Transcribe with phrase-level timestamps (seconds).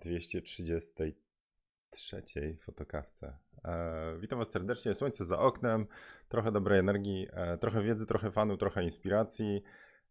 [0.00, 3.38] 233 fotokawce.
[3.64, 4.94] E, witam Was serdecznie.
[4.94, 5.86] Słońce za oknem,
[6.28, 9.62] trochę dobrej energii, e, trochę wiedzy, trochę fanu, trochę inspiracji.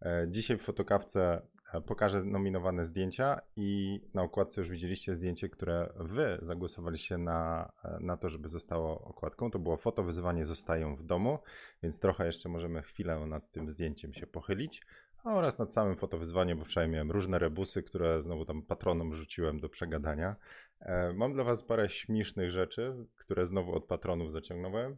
[0.02, 1.42] E, dzisiaj w fotokawce
[1.74, 7.98] e, pokażę nominowane zdjęcia i na okładce już widzieliście zdjęcie, które Wy zagłosowaliście na, e,
[8.00, 9.52] na to, żeby zostało okładką.
[9.52, 11.40] To było foto wyzwanie Zostają w domu,
[11.84, 14.82] więc trochę jeszcze możemy chwilę nad tym zdjęciem się pochylić
[15.24, 19.70] oraz nad samym fotowyzwaniem, bo wczoraj miałem różne rebusy, które znowu tam patronom rzuciłem do
[19.70, 20.36] przegadania.
[20.80, 24.98] E, mam dla Was parę śmiesznych rzeczy, które znowu od patronów zaciągnąłem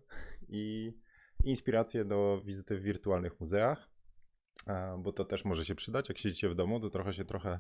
[0.50, 0.94] i
[1.44, 3.90] inspiracje do wizyty w wirtualnych muzeach,
[4.68, 6.09] e, bo to też może się przydać.
[6.09, 7.59] Jak siedzicie w domu, to trochę się trochę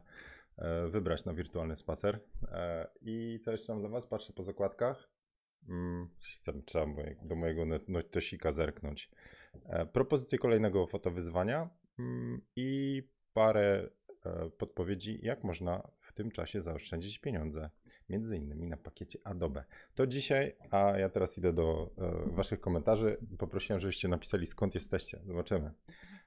[0.57, 2.19] e, wybrać na wirtualny spacer.
[3.01, 4.07] I co jeszcze mam dla Was?
[4.07, 5.09] Patrzę po zakładkach.
[5.69, 6.09] Mm,
[6.45, 6.85] tam trzeba
[7.21, 9.11] do mojego notosika zerknąć.
[9.65, 11.69] E, propozycje kolejnego fotowyzwania
[12.55, 13.89] i parę
[14.25, 17.69] e, podpowiedzi, jak można w tym czasie zaoszczędzić pieniądze,
[18.09, 19.63] między innymi na pakiecie Adobe.
[19.95, 23.17] To dzisiaj, a ja teraz idę do e, Waszych komentarzy.
[23.37, 25.19] Poprosiłem, żebyście napisali skąd jesteście.
[25.25, 25.71] Zobaczymy.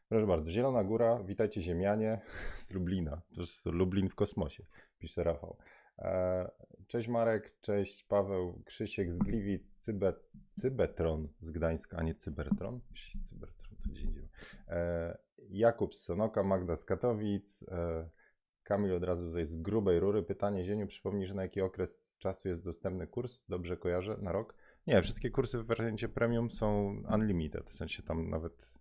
[0.08, 2.20] Proszę bardzo, Zielona Góra, witajcie Ziemianie
[2.58, 3.22] z Lublina.
[3.34, 4.64] To jest Lublin w kosmosie,
[4.98, 5.56] pisze Rafał.
[5.98, 6.50] E,
[6.86, 10.12] Cześć Marek, cześć Paweł, Krzysiek z Gliwic, Cybe,
[10.50, 12.80] Cybetron z Gdańska, a nie Cybertron.
[13.22, 13.63] Cybertron
[14.68, 15.18] E,
[15.50, 18.08] Jakub z Sonoka, Magda z Katowic, e,
[18.62, 20.22] Kamil od razu tutaj z grubej rury.
[20.22, 23.42] Pytanie, Zieniu, przypomnij, że na jaki okres czasu jest dostępny kurs?
[23.48, 24.16] Dobrze kojarzę?
[24.22, 24.54] Na rok?
[24.86, 28.73] Nie, wszystkie kursy w wariancie premium są unlimited, w sensie tam nawet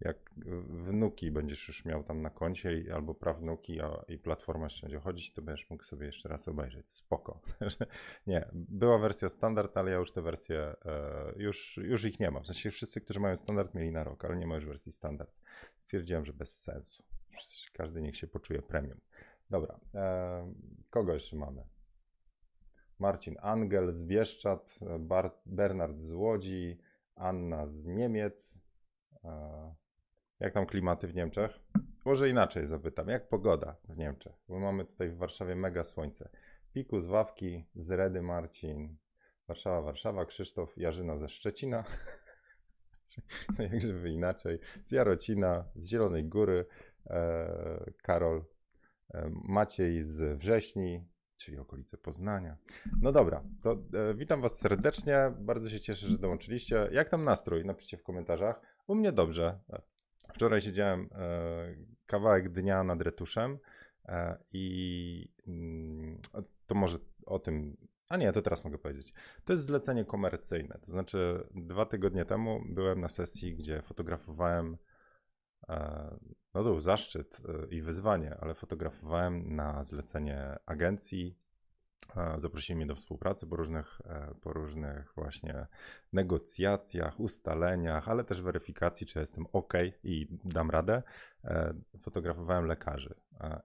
[0.00, 0.30] jak
[0.68, 5.32] wnuki będziesz już miał tam na koncie albo prawnuki a, i platforma jeszcze będzie chodzić,
[5.32, 6.90] to będziesz mógł sobie jeszcze raz obejrzeć.
[6.90, 7.40] Spoko.
[8.26, 12.42] nie, była wersja standard, ale ja już te wersje, e, już, już ich nie mam.
[12.42, 15.40] W sensie wszyscy, którzy mają standard mieli na rok, ale nie ma już wersji standard.
[15.76, 17.04] Stwierdziłem, że bez sensu.
[17.72, 19.00] Każdy niech się poczuje premium.
[19.50, 20.54] Dobra, e,
[20.90, 21.64] kogo jeszcze mamy?
[22.98, 26.78] Marcin Angel z Bieszczad, Bar Bernard z Łodzi,
[27.14, 28.58] Anna z Niemiec.
[30.40, 31.60] Jak tam klimaty w Niemczech?
[32.04, 34.32] Może inaczej zapytam, jak pogoda w Niemczech?
[34.48, 36.28] Bo mamy tutaj w Warszawie mega słońce.
[36.72, 38.96] Piku z Wawki, z Redy Marcin,
[39.48, 41.84] Warszawa, Warszawa, Krzysztof, Jarzyna ze Szczecina.
[43.58, 44.58] no jak żeby inaczej.
[44.84, 46.66] Z Jarocina, z Zielonej Góry,
[47.06, 48.44] e, Karol,
[49.14, 52.56] e, Maciej z Wrześni, czyli okolice Poznania.
[53.02, 55.32] No dobra, to e, witam Was serdecznie.
[55.38, 56.88] Bardzo się cieszę, że dołączyliście.
[56.92, 57.64] Jak tam nastrój?
[57.64, 58.60] Napiszcie w komentarzach.
[58.86, 59.58] U mnie dobrze.
[60.34, 61.74] Wczoraj siedziałem e,
[62.06, 63.58] kawałek dnia nad retuszem
[64.04, 66.18] e, i mm,
[66.66, 67.76] to może o tym.
[68.08, 69.12] A nie, to teraz mogę powiedzieć.
[69.44, 70.78] To jest zlecenie komercyjne.
[70.80, 74.76] To znaczy, dwa tygodnie temu byłem na sesji, gdzie fotografowałem.
[75.68, 76.16] E,
[76.54, 81.38] no to był zaszczyt i wyzwanie, ale fotografowałem na zlecenie agencji
[82.36, 85.66] Zaprosili mnie do współpracy po różnych, e, po różnych właśnie
[86.12, 91.02] negocjacjach, ustaleniach, ale też weryfikacji, czy jestem ok i dam radę.
[91.44, 93.14] E, fotografowałem lekarzy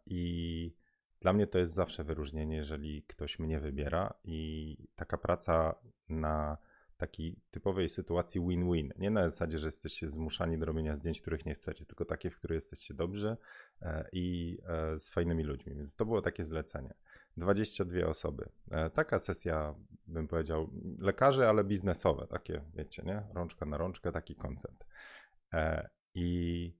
[0.05, 0.73] i
[1.19, 5.75] dla mnie to jest zawsze wyróżnienie, jeżeli ktoś mnie wybiera i taka praca
[6.09, 6.57] na
[6.97, 8.93] takiej typowej sytuacji win-win.
[8.97, 12.37] Nie na zasadzie, że jesteście zmuszani do robienia zdjęć, których nie chcecie, tylko takie, w
[12.37, 13.37] których jesteście dobrzy
[13.81, 14.57] e, i
[14.97, 15.75] z fajnymi ludźmi.
[15.75, 16.93] Więc to było takie zlecenie.
[17.37, 18.49] 22 osoby.
[18.71, 19.75] E, taka sesja,
[20.07, 20.69] bym powiedział,
[20.99, 23.23] lekarzy, ale biznesowe, takie, wiecie, nie?
[23.33, 24.85] Rączka na rączkę, taki koncept.
[25.53, 26.73] E, I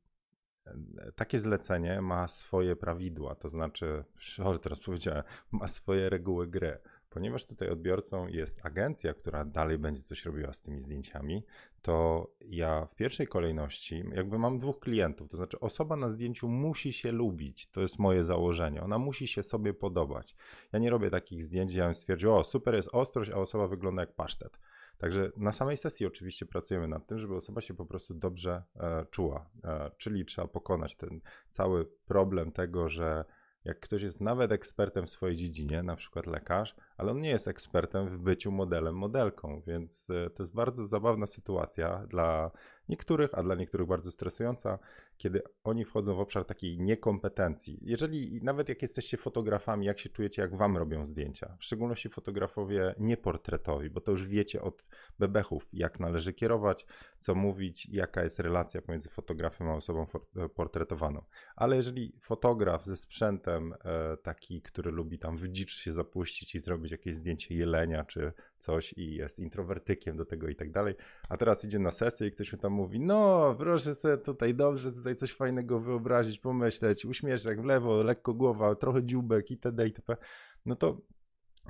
[0.65, 4.03] e, takie zlecenie ma swoje prawidła, to znaczy,
[4.63, 6.79] teraz powiedziałem, ma swoje reguły gry.
[7.15, 11.43] Ponieważ tutaj odbiorcą jest agencja, która dalej będzie coś robiła z tymi zdjęciami,
[11.81, 16.93] to ja w pierwszej kolejności jakby mam dwóch klientów, to znaczy osoba na zdjęciu musi
[16.93, 20.35] się lubić, to jest moje założenie, ona musi się sobie podobać.
[20.73, 24.01] Ja nie robię takich zdjęć, ja bym stwierdził, o super jest ostrość, a osoba wygląda
[24.01, 24.59] jak pasztet.
[24.97, 29.05] Także na samej sesji oczywiście pracujemy nad tym, żeby osoba się po prostu dobrze e,
[29.11, 33.25] czuła, e, czyli trzeba pokonać ten cały problem tego, że
[33.65, 37.47] jak ktoś jest nawet ekspertem w swojej dziedzinie, na przykład lekarz, ale on nie jest
[37.47, 42.51] ekspertem w byciu modelem, modelką, więc e, to jest bardzo zabawna sytuacja dla
[42.89, 44.79] niektórych, a dla niektórych bardzo stresująca,
[45.17, 47.79] kiedy oni wchodzą w obszar takiej niekompetencji.
[47.81, 52.95] Jeżeli nawet jak jesteście fotografami, jak się czujecie, jak wam robią zdjęcia, w szczególności fotografowie
[52.99, 54.85] nieportretowi, bo to już wiecie od
[55.19, 56.85] bebechów, jak należy kierować,
[57.19, 61.25] co mówić, jaka jest relacja pomiędzy fotografem a osobą e, portretowaną.
[61.55, 66.59] Ale jeżeli fotograf ze sprzętem e, taki, który lubi tam w dzicz się zapuścić i
[66.59, 70.95] zrobić jakieś zdjęcie jelenia czy coś i jest introwertykiem do tego i tak dalej,
[71.29, 74.91] a teraz idzie na sesję i ktoś mu tam mówi, no proszę sobie tutaj dobrze
[74.91, 79.87] tutaj coś fajnego wyobrazić, pomyśleć, uśmieszek w lewo, lekko głowa, trochę dziubek itd.
[79.87, 80.17] itp.
[80.65, 81.01] No to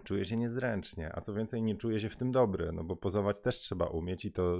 [0.03, 3.41] czuje się niezręcznie, a co więcej, nie czuje się w tym dobry, no bo pozować
[3.41, 4.59] też trzeba umieć i to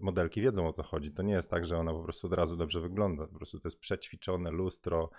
[0.00, 1.12] modelki wiedzą o co chodzi.
[1.12, 3.68] To nie jest tak, że ona po prostu od razu dobrze wygląda, po prostu to
[3.68, 5.14] jest przećwiczone lustro e,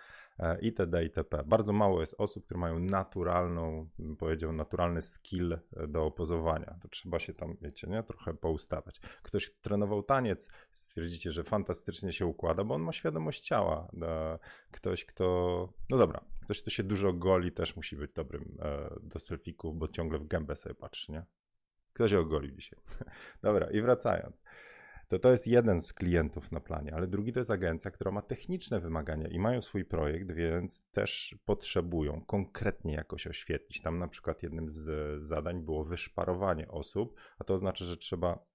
[0.61, 1.03] itd.
[1.03, 1.43] itp.
[1.45, 3.89] Bardzo mało jest osób, które mają naturalną,
[4.19, 6.75] powiedział, naturalny skill e, do pozowania.
[6.81, 8.99] To trzeba się tam, wiecie, nie, trochę poustawiać.
[8.99, 13.87] Ktoś trenował taniec, stwierdzicie, że fantastycznie się układa, bo on ma świadomość ciała.
[14.01, 14.39] E,
[14.71, 15.27] ktoś, kto,
[15.89, 19.87] no dobra, Ktoś, kto się dużo goli, też musi być dobrym e, do selfików, bo
[19.87, 21.25] ciągle w gębę sobie patrzy, nie?
[21.93, 22.79] Kto się ogolił dzisiaj?
[23.43, 24.43] Dobra, i wracając.
[25.07, 28.21] To to jest jeden z klientów na planie, ale drugi to jest agencja, która ma
[28.21, 33.81] techniczne wymagania i mają swój projekt, więc też potrzebują konkretnie jakoś oświetlić.
[33.81, 34.89] Tam na przykład jednym z
[35.23, 38.45] zadań było wyszparowanie osób, a to oznacza, że trzeba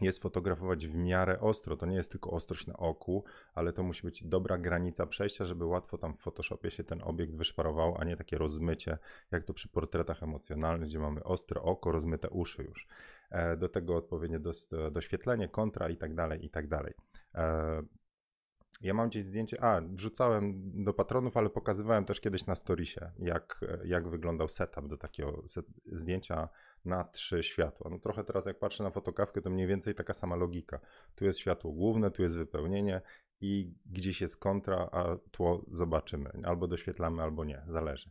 [0.00, 1.76] jest fotografować w miarę ostro.
[1.76, 3.24] To nie jest tylko ostrość na oku,
[3.54, 7.34] ale to musi być dobra granica przejścia, żeby łatwo tam w Photoshopie się ten obiekt
[7.34, 8.98] wyszparował, a nie takie rozmycie,
[9.30, 12.88] jak to przy portretach emocjonalnych, gdzie mamy ostre oko, rozmyte uszy już.
[13.30, 14.40] E, do tego odpowiednie
[14.92, 16.94] doświetlenie, kontra i tak dalej, i tak dalej.
[17.34, 17.82] E,
[18.80, 23.60] ja mam gdzieś zdjęcie, a wrzucałem do patronów, ale pokazywałem też kiedyś na storiesie, jak,
[23.84, 26.48] jak wyglądał setup do takiego set, zdjęcia
[26.84, 27.90] na trzy światła.
[27.90, 30.80] No trochę teraz jak patrzę na fotokawkę, to mniej więcej taka sama logika.
[31.14, 33.00] Tu jest światło główne, tu jest wypełnienie
[33.40, 36.30] i gdzieś jest kontra, a tło zobaczymy.
[36.44, 38.10] Albo doświetlamy, albo nie, zależy.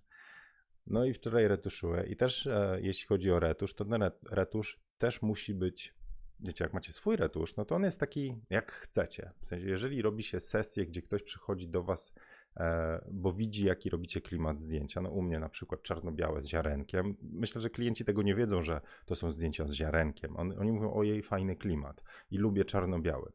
[0.89, 5.21] No i wczoraj retuszuję i też e, jeśli chodzi o retusz, to ten retusz też
[5.21, 5.94] musi być
[6.39, 9.31] wiecie, jak macie swój retusz, no to on jest taki jak chcecie.
[9.39, 12.13] W sensie, jeżeli robi się sesję, gdzie ktoś przychodzi do was,
[12.57, 17.15] e, bo widzi, jaki robicie klimat zdjęcia, no u mnie na przykład czarno-białe z ziarenkiem,
[17.21, 20.38] myślę, że klienci tego nie wiedzą, że to są zdjęcia z ziarenkiem.
[20.38, 23.31] On, oni mówią, o jej fajny klimat i lubię czarno-biały.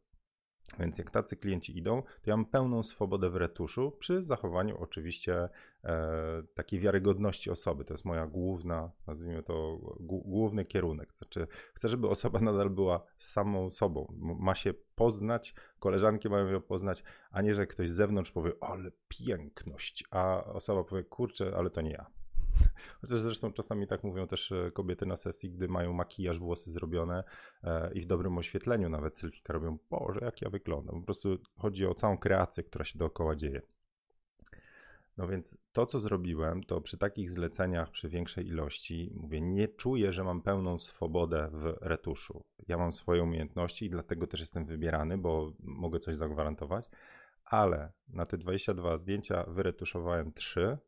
[0.79, 5.49] Więc jak tacy klienci idą, to ja mam pełną swobodę w retuszu, przy zachowaniu oczywiście
[5.85, 7.85] e, takiej wiarygodności osoby.
[7.85, 11.13] To jest moja główna, nazwijmy to, główny kierunek.
[11.13, 14.15] Znaczy, chcę, żeby osoba nadal była samą sobą.
[14.19, 18.91] Ma się poznać, koleżanki mają ją poznać, a nie, że ktoś z zewnątrz powie, ale
[19.09, 22.24] piękność, a osoba powie, kurczę, ale to nie ja.
[23.01, 27.25] Chociaż zresztą czasami tak mówią też e, kobiety na sesji, gdy mają makijaż, włosy zrobione
[27.65, 31.01] e, i w dobrym oświetleniu nawet selfika robią, Boże, jak ja wyglądam.
[31.01, 33.63] Po prostu chodzi o całą kreację, która się dookoła dzieje.
[35.17, 40.13] No więc to, co zrobiłem, to przy takich zleceniach, przy większej ilości, mówię, nie czuję,
[40.13, 42.45] że mam pełną swobodę w retuszu.
[42.69, 46.91] Ja mam swoje umiejętności i dlatego też jestem wybierany, bo mogę coś zagwarantować,
[47.45, 50.79] ale na te 22 zdjęcia wyretuszowałem 3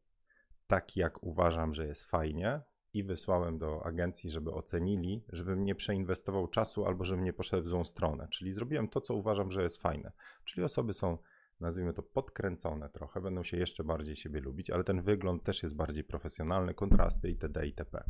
[0.66, 2.60] tak jak uważam, że jest fajnie
[2.92, 7.68] i wysłałem do agencji, żeby ocenili, żebym nie przeinwestował czasu albo żebym nie poszedł w
[7.68, 8.28] złą stronę.
[8.30, 10.12] Czyli zrobiłem to, co uważam, że jest fajne.
[10.44, 11.18] Czyli osoby są
[11.60, 15.76] nazwijmy to podkręcone trochę, będą się jeszcze bardziej siebie lubić, ale ten wygląd też jest
[15.76, 17.66] bardziej profesjonalny, kontrasty itd.
[17.66, 18.04] itp.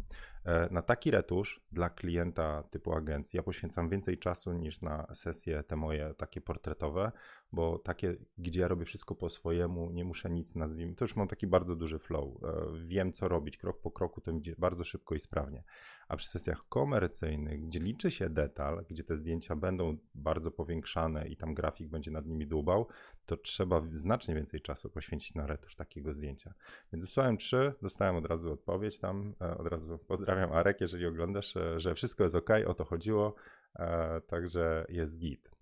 [0.45, 5.63] E, na taki retusz dla klienta typu agencji ja poświęcam więcej czasu niż na sesje
[5.63, 7.13] te moje takie portretowe,
[7.53, 11.29] bo takie, gdzie ja robię wszystko po swojemu, nie muszę nic nazwijmy, to już mam
[11.29, 15.15] taki bardzo duży flow, e, wiem co robić, krok po kroku to idzie bardzo szybko
[15.15, 15.65] i sprawnie.
[16.09, 21.37] A przy sesjach komercyjnych, gdzie liczy się detal, gdzie te zdjęcia będą bardzo powiększane i
[21.37, 22.89] tam grafik będzie nad nimi dłubał,
[23.27, 26.55] to trzeba znacznie więcej czasu poświęcić na retusz takiego zdjęcia.
[26.93, 31.57] Więc wysłałem trzy, dostałem od razu odpowiedź tam, e, od razu pozdrawiam Arek, jeżeli oglądasz,
[31.57, 33.35] e, że wszystko jest ok, o to chodziło,
[34.27, 35.56] także jest git.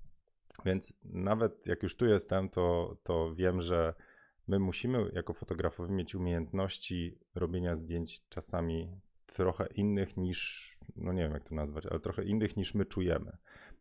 [0.65, 3.95] Więc nawet jak już tu jestem, to, to wiem, że
[4.49, 11.33] my musimy jako fotografowie mieć umiejętności robienia zdjęć czasami trochę innych niż, no nie wiem
[11.33, 13.37] jak to nazwać, ale trochę innych niż my czujemy.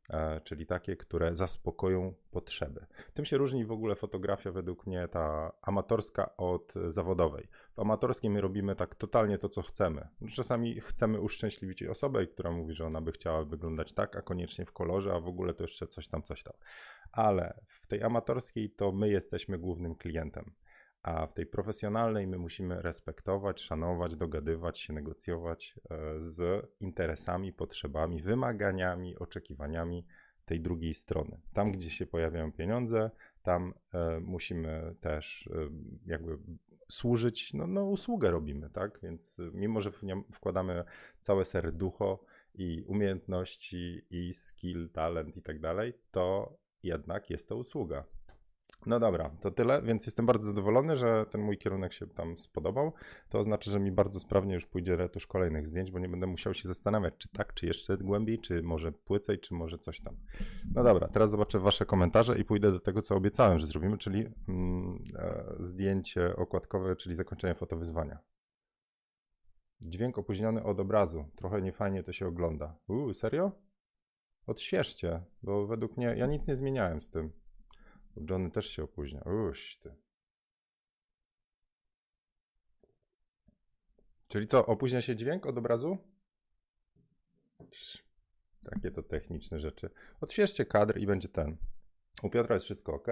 [0.10, 2.86] E, czyli takie, które zaspokoją potrzeby.
[3.14, 7.48] Tym się różni w ogóle fotografia według mnie ta amatorska od zawodowej.
[7.76, 10.08] W amatorskiej my robimy tak totalnie to, co chcemy.
[10.30, 14.72] Czasami chcemy uszczęśliwić osobę, która mówi, że ona by chciała wyglądać tak, a koniecznie w
[14.72, 16.54] kolorze, a w ogóle to jeszcze coś tam, coś tam.
[17.12, 20.54] Ale w tej amatorskiej to my jesteśmy głównym klientem.
[21.04, 28.22] A w tej profesjonalnej my musimy respektować, szanować, dogadywać się, negocjować e, z interesami, potrzebami,
[28.22, 30.06] wymaganiami, oczekiwaniami
[30.46, 31.40] tej drugiej strony.
[31.54, 33.12] Tam, gdzie się pojawiają pieniądze,
[33.44, 35.70] tam e, musimy też e,
[36.06, 36.38] jakby
[36.88, 39.00] służyć, no, no usługę robimy, tak?
[39.04, 39.92] Więc mimo, że
[40.32, 40.84] wkładamy
[41.20, 48.06] całe serducho i umiejętności i skill, talent i tak dalej, to jednak jest to usługa.
[48.86, 52.94] No dobra, to tyle, więc jestem bardzo zadowolony, że ten mój kierunek się tam spodobał.
[53.30, 56.54] To oznacza, że mi bardzo sprawnie już pójdzie retusz kolejnych zdjęć, bo nie będę musiał
[56.54, 60.18] się zastanawiać, czy tak, czy jeszcze głębiej, czy może płycej, czy może coś tam.
[60.76, 64.26] No dobra, teraz zobaczę wasze komentarze i pójdę do tego, co obiecałem, że zrobimy, czyli
[64.48, 68.20] mm, e, zdjęcie okładkowe, czyli zakończenie fotowyzwania.
[69.82, 71.26] Dźwięk opóźniony od obrazu.
[71.36, 72.76] Trochę niefajnie to się ogląda.
[72.88, 73.52] Uuu, serio?
[74.48, 77.43] Odświeżcie, bo według mnie ja nic nie zmieniałem z tym.
[78.30, 79.22] Johnny też się opóźnia.
[79.22, 79.96] Uż ty.
[84.28, 85.98] Czyli co, opóźnia się dźwięk od obrazu?
[88.72, 89.90] Takie to techniczne rzeczy.
[90.22, 91.58] Odświeżcie kadr i będzie ten.
[92.24, 93.08] U Piotra jest wszystko ok.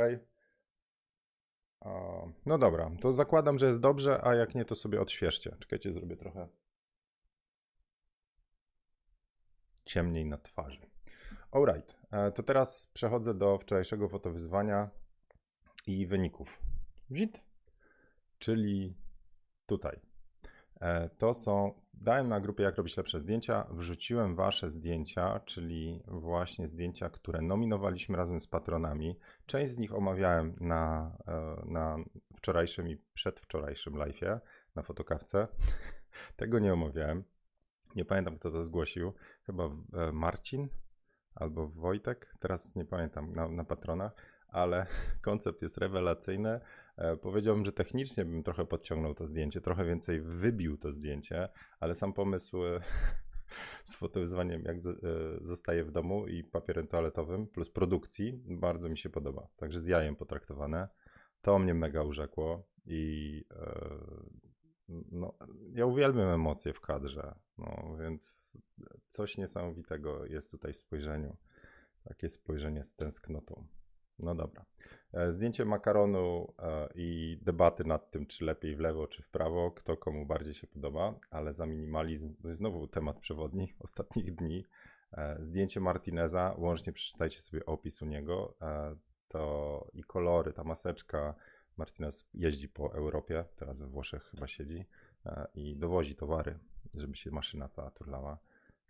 [2.46, 5.56] No dobra, to zakładam, że jest dobrze, a jak nie, to sobie odświeżcie.
[5.60, 6.48] Czekajcie, zrobię trochę
[9.86, 10.90] ciemniej na twarzy.
[11.52, 14.90] Alright, e, to teraz przechodzę do wczorajszego fotowyzwania
[15.88, 16.62] i wyników.
[17.10, 17.44] Wzit,
[18.40, 18.98] czyli
[19.66, 20.00] tutaj.
[20.82, 26.68] E, to są, dałem na grupie jak robić lepsze zdjęcia, wrzuciłem wasze zdjęcia, czyli właśnie
[26.68, 29.20] zdjęcia, które nominowaliśmy razem z patronami.
[29.46, 31.98] Część z nich omawiałem na, e, na
[32.36, 34.40] wczorajszym i przedwczorajszym live'ie
[34.76, 35.48] na fotokawce.
[36.36, 37.24] Tego nie omawiałem.
[37.96, 39.14] Nie pamiętam, kto to zgłosił.
[39.44, 39.70] Chyba
[40.14, 40.70] Marcin
[41.36, 42.36] albo Wojtek.
[42.40, 44.16] Teraz nie pamiętam na, na patronach,
[44.48, 44.86] ale
[45.22, 46.60] koncept jest rewelacyjny.
[46.98, 51.96] E, powiedziałbym, że technicznie bym trochę podciągnął to zdjęcie, trochę więcej wybił to zdjęcie, ale
[51.96, 52.82] sam pomysł e,
[53.84, 54.80] z fotowyzwaniem, jak e,
[55.42, 59.48] zostaje w domu i papierem toaletowym, plus produkcji, bardzo mi się podoba.
[59.56, 60.88] Także z jajem potraktowane.
[61.42, 63.44] To mnie mega urzekło i
[65.12, 65.34] no,
[65.74, 68.54] ja uwielbiam emocje w kadrze, no, więc
[69.10, 71.38] coś niesamowitego jest tutaj w spojrzeniu.
[72.04, 73.68] Takie spojrzenie z tęsknotą.
[74.20, 74.66] No dobra.
[75.14, 79.72] E, zdjęcie makaronu e, i debaty nad tym, czy lepiej w lewo, czy w prawo,
[79.72, 84.66] kto komu bardziej się podoba, ale za minimalizm znowu temat przewodni ostatnich dni.
[85.14, 88.56] E, zdjęcie Martineza, łącznie przeczytajcie sobie opis u niego,
[89.28, 91.36] to i kolory, ta maseczka.
[91.78, 94.86] Martinez jeździ po Europie, teraz we Włoszech chyba siedzi
[95.54, 96.60] i dowozi towary,
[96.96, 98.40] żeby się maszyna cała turlała.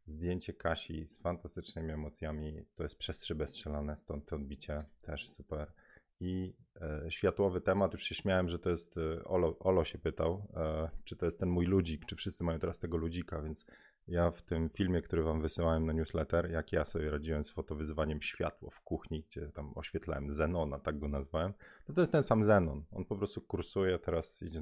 [0.05, 2.65] Zdjęcie Kasi z fantastycznymi emocjami.
[2.75, 5.71] To jest przez szybę strzelane, stąd to odbicie też super.
[6.19, 10.47] I e, światłowy temat, już się śmiałem, że to jest, e, Olo, Olo się pytał,
[10.55, 13.65] e, czy to jest ten mój ludzik, czy wszyscy mają teraz tego ludzika, więc
[14.07, 18.21] ja w tym filmie, który wam wysyłałem na newsletter, jak ja sobie radziłem z fotowyzwaniem
[18.21, 21.53] światło w kuchni, gdzie tam oświetlałem Zenona, tak go nazwałem,
[21.89, 22.85] no to jest ten sam Zenon.
[22.91, 24.61] On po prostu kursuje, teraz idzie,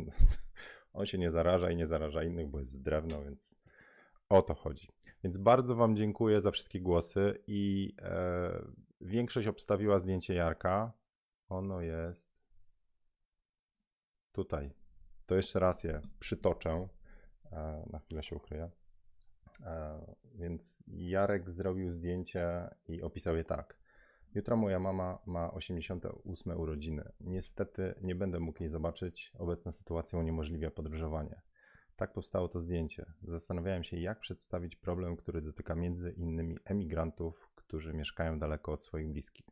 [0.94, 3.56] on się nie zaraża i nie zaraża innych, bo jest z drewno, więc
[4.30, 4.90] o to chodzi.
[5.24, 8.66] Więc bardzo Wam dziękuję za wszystkie głosy i e,
[9.02, 10.94] większość obstawiła zdjęcie Jarka.
[11.50, 12.32] Ono jest
[14.32, 14.72] tutaj.
[15.26, 16.88] To jeszcze raz je przytoczę.
[17.52, 18.70] E, na chwilę się ukryję.
[19.66, 20.00] E,
[20.36, 23.80] więc Jarek zrobił zdjęcie i opisał je tak.
[24.36, 27.12] Jutro moja mama ma 88 urodziny.
[27.20, 29.32] Niestety nie będę mógł jej zobaczyć.
[29.38, 31.42] Obecna sytuacja uniemożliwia podróżowanie.
[31.96, 33.06] Tak powstało to zdjęcie.
[33.22, 39.10] Zastanawiałem się, jak przedstawić problem, który dotyka między innymi emigrantów, którzy mieszkają daleko od swoich
[39.10, 39.46] bliskich.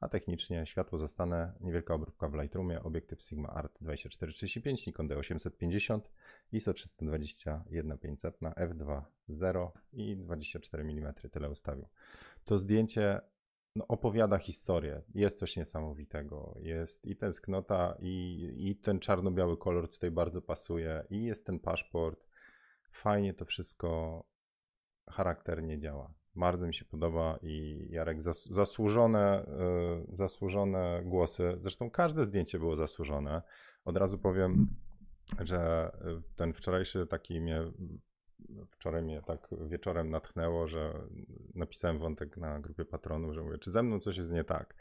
[0.00, 6.00] A technicznie światło zastane, niewielka obróbka w Lightroomie, obiektyw Sigma Art 2435, Nikon D850,
[6.52, 11.86] ISO 320 1500 na f2.0 i 24 mm, tyle ustawił.
[12.44, 13.20] To zdjęcie
[13.76, 15.02] no, opowiada historię.
[15.14, 16.54] Jest coś niesamowitego.
[16.60, 22.26] Jest i tęsknota, i, i ten czarno-biały kolor tutaj bardzo pasuje, i jest ten paszport.
[22.92, 24.22] Fajnie to wszystko
[25.10, 26.14] charakternie działa.
[26.34, 29.46] Bardzo mi się podoba i Jarek zas, zasłużone,
[30.08, 31.56] yy, zasłużone głosy.
[31.58, 33.42] Zresztą każde zdjęcie było zasłużone.
[33.84, 34.66] Od razu powiem,
[35.40, 37.64] że e, ten wczorajszy taki mnie
[38.68, 40.92] wczoraj mnie tak wieczorem natchnęło, że
[41.54, 44.74] napisałem wątek na grupie patronów, że mówię, czy ze mną coś jest nie tak.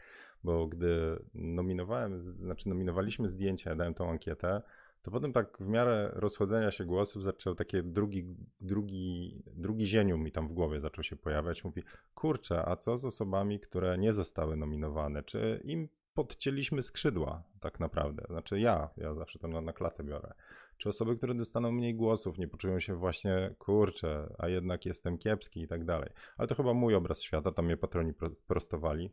[0.44, 4.62] Bo gdy nominowałem, znaczy nominowaliśmy zdjęcia, ja dałem tą ankietę,
[5.02, 10.32] to potem tak w miarę rozchodzenia się głosów zaczął takie drugi, drugi, drugi zienium mi
[10.32, 11.64] tam w głowie zaczął się pojawiać.
[11.64, 11.84] Mówi,
[12.14, 15.24] kurczę, a co z osobami, które nie zostały nominowane?
[15.24, 18.24] Czy im podcięliśmy skrzydła tak naprawdę?
[18.30, 20.34] Znaczy ja, ja zawsze to na, na klatę biorę
[20.82, 25.62] czy osoby, które dostaną mniej głosów, nie poczują się właśnie, kurczę, a jednak jestem kiepski
[25.62, 26.10] i tak dalej.
[26.38, 28.14] Ale to chyba mój obraz świata, tam mnie patroni
[28.48, 29.12] prostowali.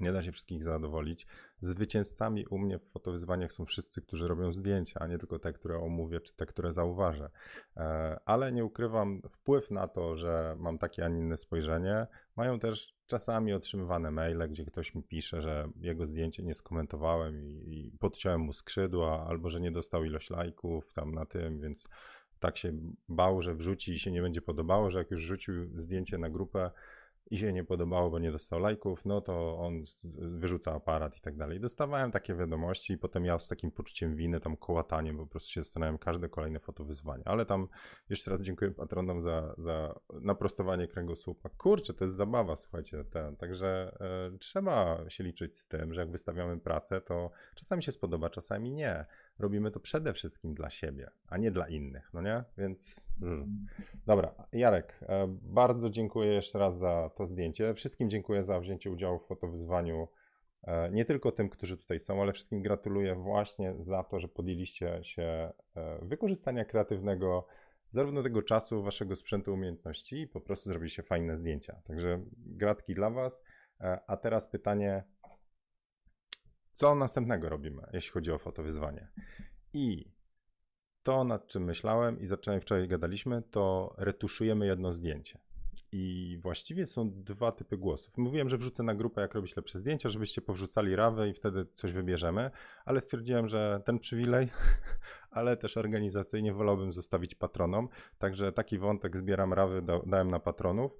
[0.00, 1.26] Nie da się wszystkich zadowolić.
[1.60, 5.78] Zwycięzcami u mnie w fotowyzwaniach są wszyscy, którzy robią zdjęcia, a nie tylko te, które
[5.78, 7.30] omówię, czy te, które zauważę.
[7.76, 12.58] E, ale nie ukrywam, wpływ na to, że mam takie, a nie inne spojrzenie, mają
[12.58, 17.98] też czasami otrzymywane maile, gdzie ktoś mi pisze, że jego zdjęcie nie skomentowałem i, i
[17.98, 21.88] podciąłem mu skrzydła, albo że nie dostał ilość lajków tam na tym, więc
[22.40, 22.72] tak się
[23.08, 26.70] bał, że wrzuci i się nie będzie podobało, że jak już rzucił zdjęcie na grupę,
[27.30, 29.82] i się nie podobało, bo nie dostał lajków, no to on
[30.18, 31.60] wyrzuca aparat i tak dalej.
[31.60, 35.62] Dostawałem takie wiadomości i potem ja z takim poczuciem winy, tam kołataniem po prostu się
[35.62, 37.22] zastanawiałem każde kolejne fotowyzwanie.
[37.26, 37.68] Ale tam
[38.10, 41.48] jeszcze raz dziękuję patronom za, za naprostowanie kręgosłupa.
[41.48, 43.04] Kurczę, to jest zabawa, słuchajcie.
[43.04, 43.36] Ten.
[43.36, 48.30] Także e, trzeba się liczyć z tym, że jak wystawiamy pracę, to czasami się spodoba,
[48.30, 49.06] czasami nie
[49.38, 52.44] robimy to przede wszystkim dla siebie, a nie dla innych, no nie?
[52.58, 53.66] Więc mm.
[54.06, 57.74] dobra, Jarek, e, bardzo dziękuję jeszcze raz za to zdjęcie.
[57.74, 60.08] Wszystkim dziękuję za wzięcie udziału w fotowyzwaniu.
[60.62, 64.98] E, nie tylko tym, którzy tutaj są, ale wszystkim gratuluję właśnie za to, że podjęliście
[65.02, 65.52] się e,
[66.02, 67.46] wykorzystania kreatywnego
[67.90, 71.80] zarówno tego czasu, waszego sprzętu, umiejętności i po prostu zrobiliście fajne zdjęcia.
[71.84, 73.42] Także gratki dla was.
[74.06, 75.04] A teraz pytanie,
[76.74, 79.08] co następnego robimy, jeśli chodzi o fotowyzwanie.
[79.74, 80.12] I
[81.02, 85.38] to, nad czym myślałem i zacząłem wczoraj gadaliśmy, to retuszujemy jedno zdjęcie.
[85.92, 88.16] I właściwie są dwa typy głosów.
[88.16, 91.92] Mówiłem, że wrzucę na grupę, jak robić lepsze zdjęcia, żebyście powrzucali rawę i wtedy coś
[91.92, 92.50] wybierzemy,
[92.84, 94.48] ale stwierdziłem, że ten przywilej,
[95.30, 97.88] ale też organizacyjnie wolałbym zostawić patronom.
[98.18, 100.96] Także taki wątek zbieram rawy, dałem na patronów.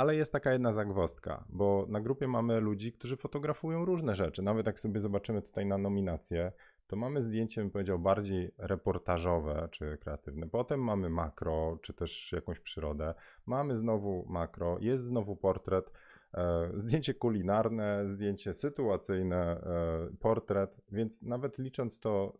[0.00, 4.42] Ale jest taka jedna zagwostka, bo na grupie mamy ludzi, którzy fotografują różne rzeczy.
[4.42, 6.52] Nawet jak sobie zobaczymy tutaj na nominację,
[6.86, 10.48] to mamy zdjęcie, bym powiedział, bardziej reportażowe czy kreatywne.
[10.48, 13.14] Potem mamy makro, czy też jakąś przyrodę.
[13.46, 15.90] Mamy znowu makro, jest znowu portret,
[16.34, 22.36] e, zdjęcie kulinarne, zdjęcie sytuacyjne, e, portret, więc nawet licząc to,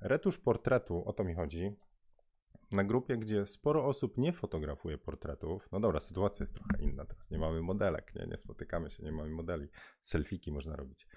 [0.00, 1.76] retusz portretu, o to mi chodzi,
[2.72, 5.68] na grupie, gdzie sporo osób nie fotografuje portretów.
[5.72, 7.04] No dobra, sytuacja jest trochę inna.
[7.04, 9.68] Teraz nie mamy modelek, nie, nie spotykamy się, nie mamy modeli.
[10.00, 11.08] Selfiki można robić.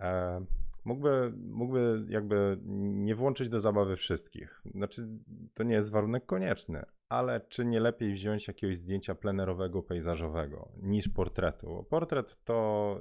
[0.00, 0.44] E,
[0.84, 4.62] mógłby, mógłby jakby nie włączyć do zabawy wszystkich.
[4.74, 5.08] Znaczy,
[5.54, 11.08] to nie jest warunek konieczny, ale czy nie lepiej wziąć jakiegoś zdjęcia plenerowego, pejzażowego niż
[11.08, 11.86] portretu?
[11.90, 13.00] Portret to,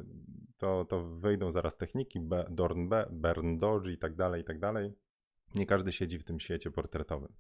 [0.57, 4.93] to, to wyjdą zaraz techniki, Dorn B, Bern Dodge i tak dalej, i tak dalej
[5.55, 7.33] nie każdy siedzi w tym świecie portretowym.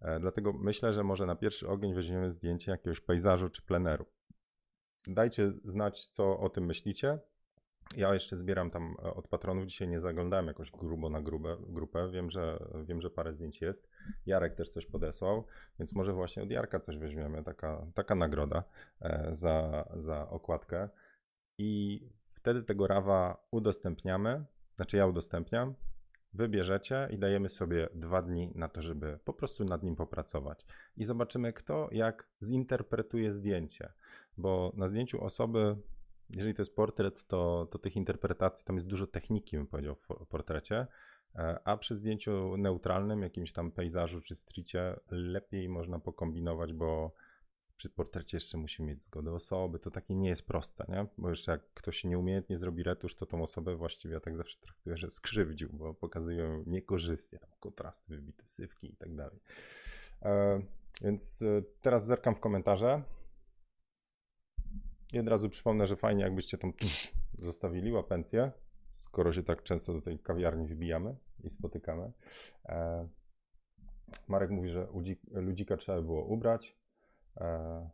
[0.00, 4.06] E, dlatego myślę, że może na pierwszy ogień weźmiemy zdjęcie jakiegoś pejzażu czy pleneru.
[5.06, 7.18] Dajcie znać, co o tym myślicie.
[7.96, 9.66] Ja jeszcze zbieram tam e, od patronów.
[9.66, 12.10] Dzisiaj nie zaglądałem jakoś grubo na grubę, grupę.
[12.10, 13.88] Wiem że, wiem, że parę zdjęć jest.
[14.26, 15.44] Jarek też coś podesłał,
[15.78, 17.44] więc może właśnie od Jarka coś weźmiemy.
[17.44, 18.64] Taka, taka nagroda
[19.00, 20.88] e, za, za okładkę.
[21.58, 24.44] I wtedy tego rawa udostępniamy.
[24.76, 25.74] Znaczy ja udostępniam
[26.32, 30.66] wybierzecie i dajemy sobie dwa dni na to, żeby po prostu nad nim popracować.
[30.96, 33.92] I zobaczymy, kto jak zinterpretuje zdjęcie,
[34.36, 35.76] bo na zdjęciu osoby,
[36.36, 40.26] jeżeli to jest portret, to, to tych interpretacji tam jest dużo techniki, bym powiedział, w
[40.28, 40.86] portrecie.
[41.34, 47.12] E, a przy zdjęciu neutralnym, jakimś tam pejzażu czy stricie, lepiej można pokombinować, bo
[47.76, 49.78] przy portrecie jeszcze musi mieć zgodę osoby.
[49.78, 51.06] To takie nie jest proste, nie?
[51.18, 54.96] Bo jeszcze jak ktoś nieumiejętnie zrobi retusz, to tą osobę właściwie ja tak zawsze traktuję,
[54.96, 59.40] że skrzywdził, bo pokazują niekorzystnie, tam kontrasty, wybite sywki i tak dalej.
[60.22, 60.60] E,
[61.02, 63.02] więc e, teraz zerkam w komentarze.
[65.12, 66.72] I od razu przypomnę, że fajnie jakbyście tam
[67.38, 68.52] zostawili łapencję,
[68.90, 72.12] skoro się tak często do tej kawiarni wbijamy i spotykamy.
[72.64, 73.08] E,
[74.28, 74.88] Marek mówi, że
[75.30, 76.76] ludzika trzeba było ubrać.
[77.36, 77.90] E,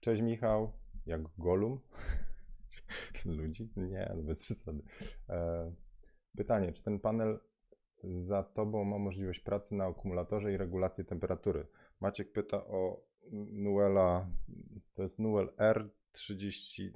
[0.00, 0.72] cześć Michał,
[1.06, 1.80] jak Golum.
[3.24, 3.72] Ludzi?
[3.76, 4.82] Nie, bez przesady.
[5.28, 5.72] E,
[6.36, 7.40] pytanie, czy ten panel
[8.04, 11.66] za tobą ma możliwość pracy na akumulatorze i regulacji temperatury?
[12.00, 14.26] Maciek pyta o Nuela,
[14.94, 16.90] to jest Nuel R30.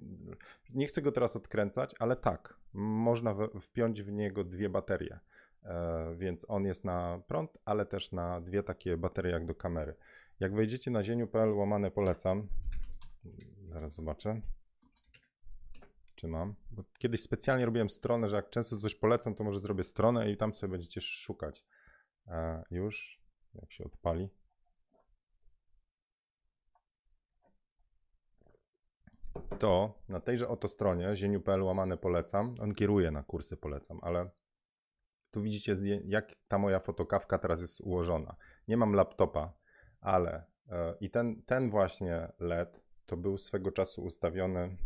[0.71, 5.19] Nie chcę go teraz odkręcać, ale tak, można wpiąć w niego dwie baterie.
[5.65, 9.95] E, więc on jest na prąd, ale też na dwie takie baterie jak do kamery.
[10.41, 12.49] Jak wejdziecie na zieniu.pl łamane polecam,
[13.69, 14.41] zaraz zobaczę,
[16.15, 19.85] czy mam, bo kiedyś specjalnie robiłem stronę, że jak często coś polecam, to może zrobię
[19.85, 21.65] stronę i tam sobie będziecie szukać.
[22.27, 23.21] E, już,
[23.55, 24.29] jak się odpali.
[29.59, 34.31] To na tejże oto stronie zieniu.pl łamane polecam, on kieruje na kursy polecam, ale
[35.31, 38.37] tu widzicie jak ta moja fotokawka teraz jest ułożona.
[38.69, 39.53] Nie mam laptopa,
[40.05, 44.77] ale e, i ten, ten właśnie LED to był swego czasu ustawiony,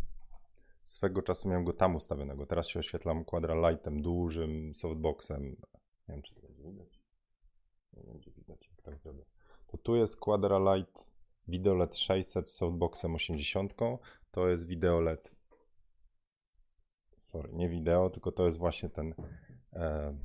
[0.85, 2.47] swego czasu miałem go tam ustawionego.
[2.47, 5.43] Teraz się oświetlam Quadra Lightem, dużym softboxem.
[6.09, 7.01] Nie wiem, czy to będzie widać.
[7.93, 9.25] Nie będzie widać, jak tak zrobię.
[9.67, 11.09] To tu jest Quadra Light
[11.49, 13.75] Video LED 600 z softboxem 80.
[14.31, 15.35] To jest video LED.
[17.21, 19.15] Sorry, nie wideo, tylko to jest właśnie ten.
[19.73, 20.17] E,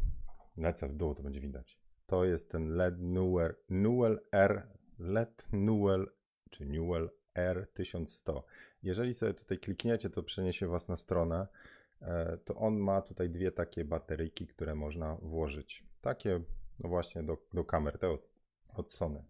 [0.58, 1.80] lecę w dół, to będzie widać.
[2.06, 4.68] To jest ten LED Newell, Newell R
[5.00, 6.12] LED Newell
[6.50, 8.42] czy Newell R1100.
[8.84, 11.48] Jeżeli sobie tutaj klikniecie, to przeniesie Was na stronę.
[12.02, 15.84] E, to on ma tutaj dwie takie bateryjki, które można włożyć.
[16.02, 16.42] Takie,
[16.80, 18.30] no właśnie, do, do kamer, te od,
[18.74, 19.24] od Sony.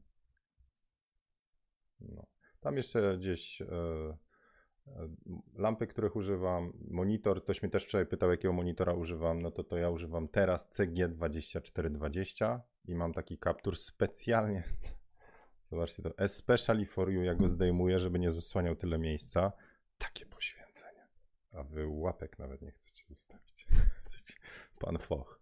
[1.99, 2.25] No.
[2.59, 5.09] Tam jeszcze gdzieś e, e,
[5.53, 9.77] lampy, których używam, monitor, ktoś mnie też wczoraj pytał, jakiego monitora używam, no to to
[9.77, 14.63] ja używam teraz CG2420 i mam taki kaptur specjalnie,
[15.73, 19.51] zobaczcie to, especially for you, ja go zdejmuję, żeby nie zasłaniał tyle miejsca.
[19.97, 21.07] Takie poświęcenie.
[21.51, 23.67] A wy łapek nawet nie chcecie zostawić.
[24.81, 25.39] Pan Foch.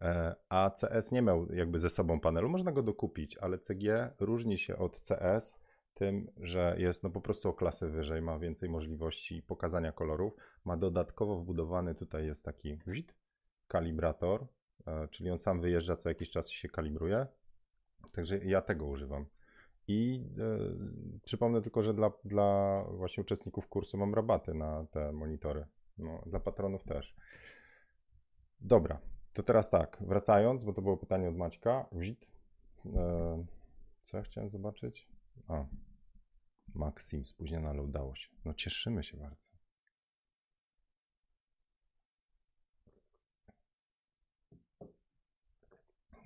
[0.00, 4.58] E, a CS nie miał jakby ze sobą panelu, można go dokupić, ale CG różni
[4.58, 5.58] się od CS
[5.94, 10.36] tym, że jest no po prostu o klasę wyżej, ma więcej możliwości pokazania kolorów.
[10.64, 12.78] Ma dodatkowo wbudowany, tutaj jest taki
[13.68, 14.46] kalibrator,
[14.86, 17.26] e, czyli on sam wyjeżdża, co jakiś czas się kalibruje.
[18.12, 19.26] Także ja tego używam.
[19.88, 25.66] I e, przypomnę tylko, że dla, dla właśnie uczestników kursu mam rabaty na te monitory.
[25.98, 27.16] No, dla patronów też.
[28.60, 29.00] Dobra,
[29.34, 31.88] to teraz tak, wracając, bo to było pytanie od Maćka.
[32.94, 33.44] E,
[34.02, 35.08] co ja chciałem zobaczyć?
[35.48, 35.66] A,
[36.74, 38.28] Maksim spóźniona, ale udało się.
[38.44, 39.53] No cieszymy się bardzo.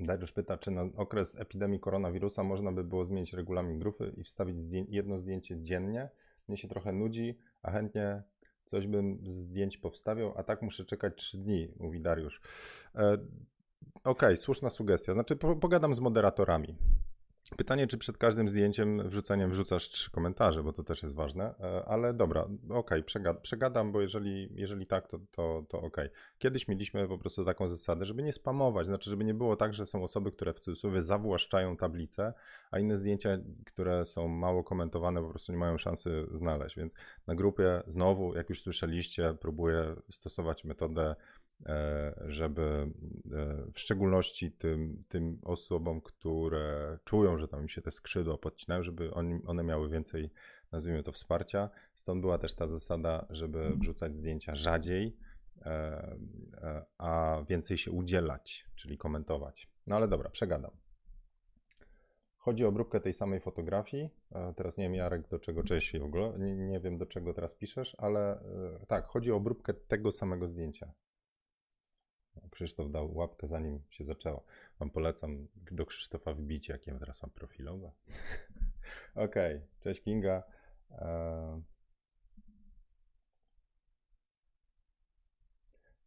[0.01, 4.61] Dariusz pyta, czy na okres epidemii koronawirusa można by było zmienić regulamin grupy i wstawić
[4.61, 6.09] zdję jedno zdjęcie dziennie?
[6.49, 8.23] Mnie się trochę nudzi, a chętnie
[8.65, 12.41] coś bym z zdjęć powstawiał, a tak muszę czekać 3 dni, mówi Dariusz.
[12.95, 13.19] E,
[13.99, 15.15] Okej, okay, słuszna sugestia.
[15.15, 16.77] Znaczy, po, pogadam z moderatorami.
[17.57, 21.85] Pytanie, czy przed każdym zdjęciem wrzuceniem wrzucasz trzy komentarze, bo to też jest ważne, e,
[21.85, 26.07] ale dobra, okej, okay, przegad przegadam, bo jeżeli, jeżeli tak, to, to, to okej.
[26.07, 26.11] Okay.
[26.39, 29.87] Kiedyś mieliśmy po prostu taką zasadę, żeby nie spamować, znaczy, żeby nie było tak, że
[29.87, 32.33] są osoby, które w cudzysłowie zawłaszczają tablicę,
[32.71, 36.95] a inne zdjęcia, które są mało komentowane, po prostu nie mają szansy znaleźć, więc
[37.27, 41.15] na grupie znowu, jak już słyszeliście, próbuję stosować metodę
[42.27, 42.63] żeby
[43.33, 48.83] e, w szczególności tym, tym osobom, które czują, że tam im się te skrzydła podcinają,
[48.83, 49.15] żeby
[49.47, 50.31] one miały więcej,
[50.73, 51.71] nazwijmy to, wsparcia.
[51.95, 53.81] Stąd była też ta zasada, żeby mhm.
[53.81, 55.17] wrzucać zdjęcia rzadziej,
[55.63, 59.71] e, a więcej się udzielać, czyli komentować.
[59.87, 60.71] No ale dobra, przegadam.
[62.37, 64.11] Chodzi o obróbkę tej samej fotografii.
[64.57, 67.55] Teraz nie wiem, Jarek, do czego, cześć w ogóle, nie, nie wiem, do czego teraz
[67.55, 68.41] piszesz, ale
[68.89, 70.93] tak, chodzi o obróbkę tego samego zdjęcia.
[72.51, 74.45] Krzysztof dał łapkę zanim się zaczęło.
[74.79, 77.93] Wam polecam do Krzysztofa wbicie, jakie teraz mam profilowe.
[79.15, 79.69] Okej, okay.
[79.81, 80.43] cześć Kinga.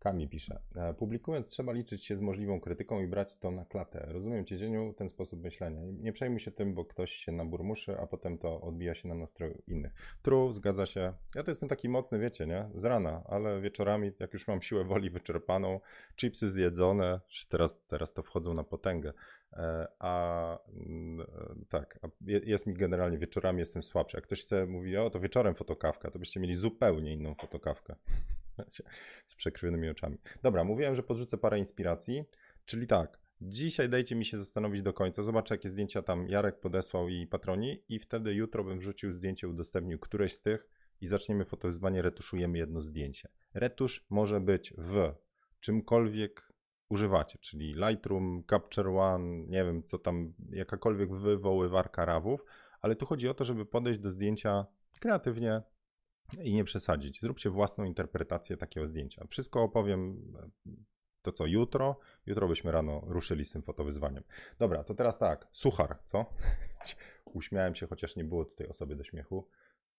[0.02, 0.60] Kami pisze.
[0.76, 4.06] E, publikując trzeba liczyć się z możliwą krytyką i brać to na klatę.
[4.10, 5.82] Rozumiem Cię, Zieniu, ten sposób myślenia.
[6.00, 9.62] Nie przejmuj się tym, bo ktoś się naburmuszy, a potem to odbija się na nastroju
[9.68, 9.94] innych.
[10.22, 11.14] True, zgadza się.
[11.36, 12.70] Ja to jestem taki mocny, wiecie, nie?
[12.74, 15.80] Z rana, ale wieczorami, jak już mam siłę woli wyczerpaną,
[16.16, 19.14] chipsy zjedzone, teraz, teraz to wchodzą na potęgę.
[19.54, 21.26] E, a mm, e,
[21.70, 24.18] tak, jest mi generalnie wieczorami jestem słabszy.
[24.18, 27.96] Jak ktoś chce, mówi, o to wieczorem fotokawka, to byście mieli zupełnie inną fotokawkę.
[29.26, 30.18] z przekrwionymi oczami.
[30.44, 32.24] Dobra, mówiłem, że podrzucę parę inspiracji,
[32.66, 37.10] czyli tak, dzisiaj dajcie mi się zastanowić do końca, zobaczę jakie zdjęcia tam Jarek podesłał
[37.10, 40.68] i patroni i wtedy jutro bym wrzucił zdjęcie, udostępnił któreś z tych
[41.02, 43.30] i zaczniemy fotowyzwanie, retuszujemy jedno zdjęcie.
[43.54, 45.14] Retusz może być w
[45.60, 46.52] czymkolwiek
[46.90, 52.46] używacie, czyli Lightroom, Capture One, nie wiem co tam, jakakolwiek wywoływarka rawów,
[52.82, 54.66] ale tu chodzi o to, żeby podejść do zdjęcia
[55.00, 55.62] kreatywnie,
[56.44, 57.22] i nie przesadzić.
[57.22, 59.26] Zróbcie własną interpretację takiego zdjęcia.
[59.30, 60.34] Wszystko opowiem
[61.22, 62.00] to co jutro.
[62.26, 64.24] Jutro byśmy rano ruszyli z tym fotowyzwaniem.
[64.60, 66.26] Dobra, to teraz tak, suchar, co?
[67.26, 69.48] Uśmiałem się, chociaż nie było tutaj osoby do śmiechu.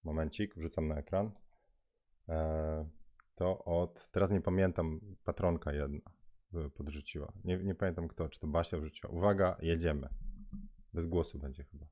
[0.05, 1.31] Momencik, wrzucam na ekran.
[2.29, 2.85] Eee,
[3.35, 6.11] to od, teraz nie pamiętam, patronka jedna
[6.75, 7.33] podrzuciła.
[7.45, 9.13] Nie, nie pamiętam kto, czy to Basia wrzuciła.
[9.13, 10.09] Uwaga, jedziemy.
[10.95, 11.87] Bez głosu będzie chyba.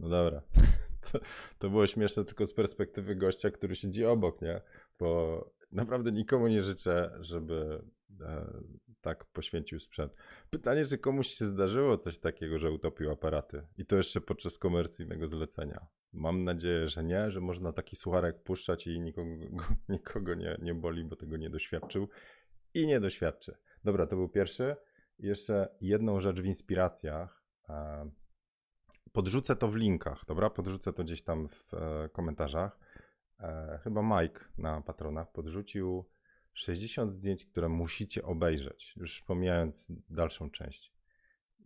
[0.00, 0.42] No dobra.
[1.12, 1.18] To,
[1.58, 4.60] to, było śmieszne tylko z perspektywy gościa, który siedzi obok, nie?
[4.98, 7.82] Bo naprawdę nikomu nie życzę, żeby
[8.20, 8.46] e,
[9.00, 10.16] tak poświęcił sprzęt.
[10.50, 15.28] Pytanie, czy komuś się zdarzyło coś takiego, że utopił aparaty i to jeszcze podczas komercyjnego
[15.28, 15.86] zlecenia.
[16.12, 19.30] Mam nadzieję, że nie, że można taki sucharek puszczać i nikogo,
[19.88, 22.08] nikogo nie, nie boli, bo tego nie doświadczył
[22.74, 23.56] i nie doświadczy.
[23.84, 24.76] Dobra, to był pierwszy.
[25.18, 27.42] Jeszcze jedną rzecz w inspiracjach.
[27.68, 28.10] E,
[29.12, 30.50] Podrzucę to w linkach, dobra?
[30.50, 32.78] Podrzucę to gdzieś tam w e, komentarzach.
[33.40, 36.04] E, chyba Mike na patronach podrzucił
[36.52, 40.92] 60 zdjęć, które musicie obejrzeć, już pomijając dalszą część.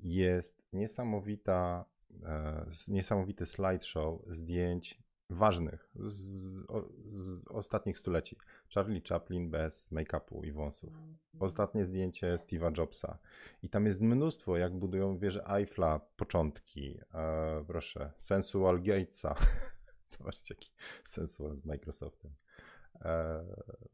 [0.01, 1.85] Jest niesamowita,
[2.23, 6.67] e, niesamowity slideshow zdjęć ważnych z,
[7.13, 8.37] z ostatnich stuleci.
[8.75, 10.93] Charlie Chaplin bez make-upu i wąsów.
[11.41, 13.19] Ostatnie zdjęcie Steve'a Jobsa.
[13.63, 17.01] I tam jest mnóstwo, jak budują wieżę Eiffla, początki.
[17.15, 19.35] E, proszę, Sensual Gatesa.
[20.19, 20.73] Zobaczcie, jaki
[21.05, 22.35] sensual z Microsoftem.
[23.01, 23.45] E,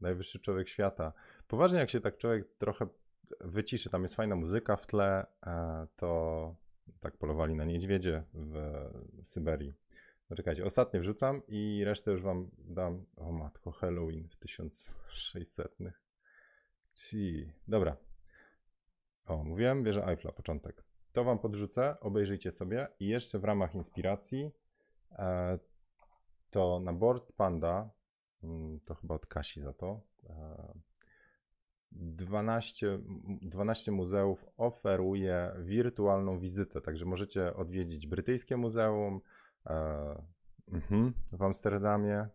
[0.01, 1.13] najwyższy człowiek świata.
[1.47, 2.87] Poważnie, jak się tak człowiek trochę
[3.39, 6.55] wyciszy, tam jest fajna muzyka w tle, e, to
[6.99, 8.89] tak polowali na niedźwiedzie w
[9.23, 9.80] Syberii.
[10.31, 13.05] No czekajcie, ostatnie wrzucam i resztę już wam dam.
[13.17, 15.77] O matko, Halloween w 1600.
[16.93, 17.97] Ci, dobra.
[19.25, 20.83] O, mówiłem, wieża Eiffla, początek.
[21.11, 24.51] To wam podrzucę, obejrzyjcie sobie i jeszcze w ramach inspiracji
[25.11, 25.59] e,
[26.49, 27.89] to na Board Panda,
[28.43, 30.01] mm, to chyba od Kasi za to,
[31.91, 32.99] 12,
[33.41, 39.40] 12 muzeów oferuje wirtualną wizytę, także możecie odwiedzić brytyjskie muzeum, e,
[40.71, 42.27] mhm, w Amsterdamie,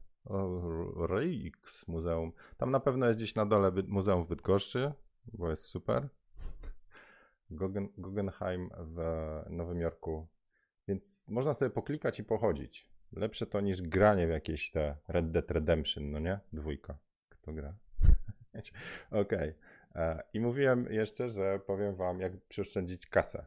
[1.10, 2.32] Rijks Muzeum.
[2.56, 4.92] Tam na pewno jest gdzieś na dole Muzeum w Bydgoszczy,
[5.32, 6.08] bo jest super.
[7.98, 8.98] Guggenheim w
[9.50, 10.26] Nowym Jorku.
[10.88, 12.90] Więc można sobie poklikać i pochodzić.
[13.12, 16.40] Lepsze to niż granie w jakieś te Red Dead Redemption, no nie?
[16.52, 16.98] Dwójka.
[17.28, 17.74] Kto gra?
[19.10, 19.20] Okej.
[19.20, 19.54] Okay.
[19.94, 23.46] E, I mówiłem jeszcze, że powiem wam, jak przeoszczędzić kasę.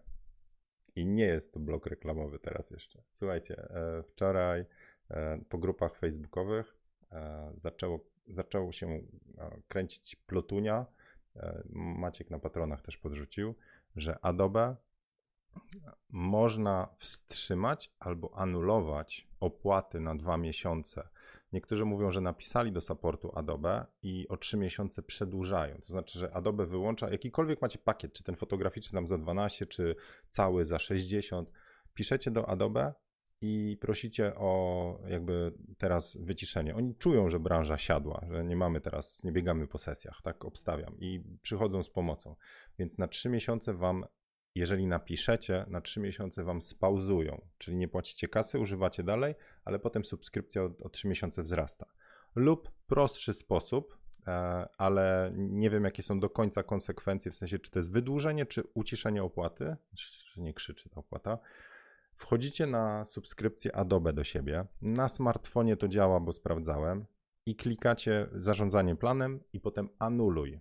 [0.96, 3.02] I nie jest to blok reklamowy teraz jeszcze.
[3.12, 4.66] Słuchajcie, e, wczoraj
[5.10, 6.76] e, po grupach facebookowych
[7.56, 9.02] zaczęło, zaczęło się
[9.68, 10.86] kręcić plotunia.
[11.70, 13.56] Maciek na patronach też podrzucił,
[13.96, 14.76] że Adobe
[16.10, 21.10] można wstrzymać albo anulować opłaty na dwa miesiące.
[21.54, 25.76] Niektórzy mówią, że napisali do supportu Adobe i o trzy miesiące przedłużają.
[25.76, 29.96] To znaczy, że Adobe wyłącza jakikolwiek macie pakiet, czy ten fotograficzny tam za 12, czy
[30.30, 31.52] cały za 60.
[31.94, 32.94] Piszecie do Adobe
[33.42, 36.76] i prosicie o jakby teraz wyciszenie.
[36.76, 41.00] Oni czują, że branża siadła, że nie mamy teraz, nie biegamy po sesjach, tak obstawiam
[41.00, 42.36] i przychodzą z pomocą.
[42.80, 44.06] Więc na trzy miesiące wam
[44.60, 50.06] jeżeli napiszecie, na 3 miesiące wam spauzują, czyli nie płacicie kasy, używacie dalej, ale potem
[50.06, 51.86] subskrypcja o, o 3 miesiące wzrasta.
[52.36, 54.32] Lub prostszy sposób, e,
[54.78, 58.64] ale nie wiem, jakie są do końca konsekwencje, w sensie, czy to jest wydłużenie, czy
[58.74, 61.38] uciszenie opłaty, że nie krzyczy ta opłata.
[62.14, 64.66] Wchodzicie na subskrypcję Adobe do siebie.
[64.82, 67.06] Na smartfonie to działa, bo sprawdzałem.
[67.46, 70.60] I klikacie zarządzanie planem, i potem anuluj.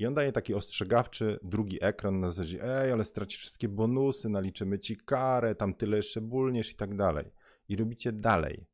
[0.00, 4.78] I on daje taki ostrzegawczy drugi ekran na zasadzie, ej, ale stracisz wszystkie bonusy, naliczymy
[4.78, 7.32] ci karę, tam tyle jeszcze bulniesz i tak dalej.
[7.68, 8.66] I robicie dalej.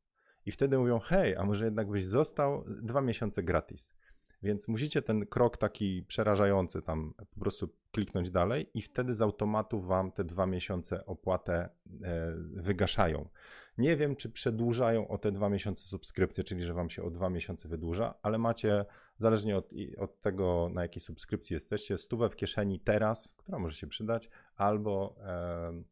[0.45, 3.93] I wtedy mówią, hej, a może jednak byś został dwa miesiące gratis.
[4.43, 9.81] Więc musicie ten krok taki przerażający tam po prostu kliknąć dalej i wtedy z automatu
[9.81, 11.69] wam te dwa miesiące opłatę e,
[12.53, 13.29] wygaszają.
[13.77, 17.29] Nie wiem, czy przedłużają o te dwa miesiące subskrypcję, czyli że wam się o dwa
[17.29, 18.85] miesiące wydłuża, ale macie
[19.17, 23.87] zależnie od, od tego, na jakiej subskrypcji jesteście, stówę w kieszeni teraz, która może się
[23.87, 25.83] przydać, albo, e,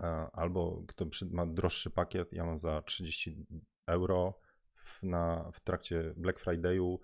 [0.00, 3.46] e, albo kto ma droższy pakiet, ja mam za 30
[3.86, 4.34] euro
[4.70, 6.98] w, na, w trakcie Black Friday'u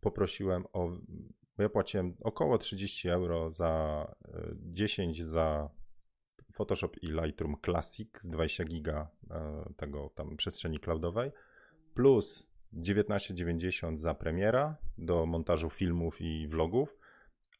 [0.00, 0.88] poprosiłem o,
[1.56, 4.06] bo ja płaciłem około 30 euro za
[4.56, 5.70] 10 e, za
[6.52, 11.32] Photoshop i Lightroom Classic z 20 giga e, tego tam przestrzeni cloudowej
[11.94, 16.98] plus 19,90 za premiera do montażu filmów i vlogów,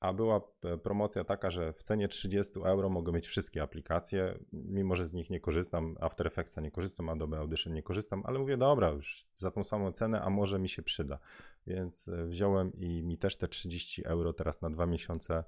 [0.01, 4.97] a była e, promocja taka, że w cenie 30 euro mogę mieć wszystkie aplikacje, mimo
[4.97, 8.57] że z nich nie korzystam, After Effectsa nie korzystam, Adobe Audition nie korzystam, ale mówię,
[8.57, 11.19] dobra, już za tą samą cenę, a może mi się przyda.
[11.67, 15.45] Więc e, wziąłem i mi też te 30 euro teraz na dwa miesiące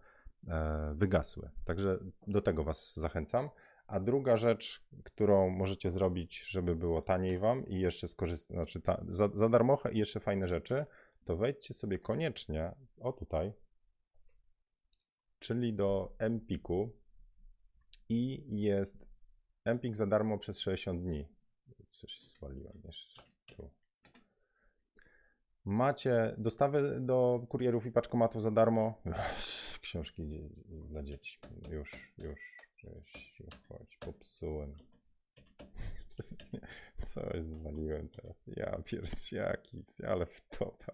[0.48, 1.50] e, wygasły.
[1.64, 3.48] Także do tego Was zachęcam.
[3.88, 9.04] A druga rzecz, którą możecie zrobić, żeby było taniej wam i jeszcze skorzystać, znaczy ta,
[9.08, 9.48] za, za
[9.92, 10.86] i jeszcze fajne rzeczy,
[11.24, 13.52] to wejdźcie sobie koniecznie, o tutaj,
[15.38, 16.92] czyli do Empiku
[18.08, 19.06] i jest
[19.64, 21.28] Empik za darmo przez 60 dni.
[21.90, 23.70] Coś zwaliłem jeszcze tu.
[25.64, 29.02] Macie dostawę do kurierów i paczkomatów za darmo.
[29.80, 30.50] Książki
[30.88, 31.38] dla dzieci.
[31.70, 34.76] Już, już Cześć, chodź, popsułem.
[37.14, 38.46] Coś zwaliłem teraz.
[38.46, 40.92] Ja pierdziaki, ale w topa.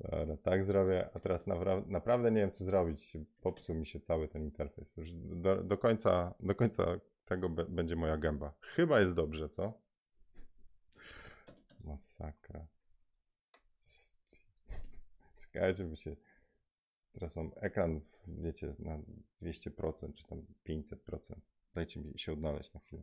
[0.00, 1.46] Dobra, tak zrobię, a teraz
[1.86, 3.16] naprawdę nie wiem co zrobić.
[3.40, 4.96] Popsuł mi się cały ten interfejs.
[4.96, 6.84] Już do, do końca, do końca
[7.24, 8.54] tego będzie moja gęba.
[8.60, 9.72] Chyba jest dobrze, co?
[11.84, 12.66] Masakra.
[15.40, 16.16] Czekajcie, by się...
[17.12, 18.98] Teraz mam ekran, wiecie, na
[19.42, 21.34] 200%, czy tam 500%.
[21.74, 23.02] Dajcie mi się odnaleźć na chwilę.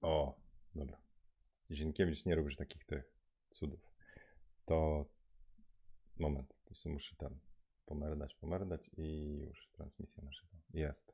[0.00, 0.40] O,
[0.74, 1.02] dobra.
[1.70, 3.12] Zienkiewicz nie robisz takich tych
[3.50, 3.92] cudów.
[4.64, 5.06] To
[6.18, 7.38] moment, to sobie muszę tam
[7.86, 11.12] pomerdać, pomerdać i już transmisja nasza jest.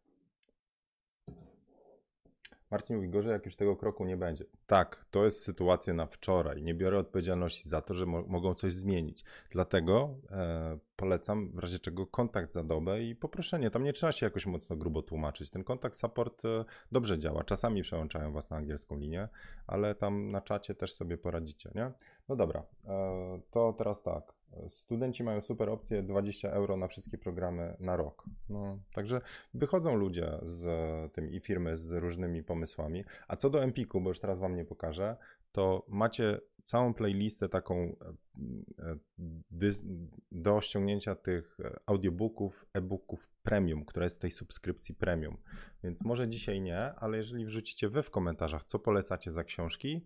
[2.72, 4.44] Marcin mówi, gorzej jak już tego kroku nie będzie.
[4.66, 6.62] Tak, to jest sytuacja na wczoraj.
[6.62, 9.24] Nie biorę odpowiedzialności za to, że mo mogą coś zmienić.
[9.50, 13.70] Dlatego e, polecam w razie czego kontakt za dobę i poproszenie.
[13.70, 15.50] Tam nie trzeba się jakoś mocno grubo tłumaczyć.
[15.50, 17.44] Ten kontakt support e, dobrze działa.
[17.44, 19.28] Czasami przełączają was na angielską linię,
[19.66, 21.92] ale tam na czacie też sobie poradzicie, nie?
[22.32, 24.32] No dobra, e, to teraz tak.
[24.68, 28.24] Studenci mają super opcję 20 euro na wszystkie programy na rok.
[28.48, 29.20] No, także
[29.54, 30.66] wychodzą ludzie z
[31.12, 33.04] tym i firmy z różnymi pomysłami.
[33.28, 35.16] A co do Empiku, bo już teraz wam nie pokażę,
[35.52, 37.96] to macie całą playlistę taką
[38.78, 39.70] e, e,
[40.32, 45.36] do ściągnięcia tych audiobooków, e-booków premium, która jest z tej subskrypcji premium.
[45.84, 50.04] Więc może dzisiaj nie, ale jeżeli wrzucicie wy w komentarzach, co polecacie za książki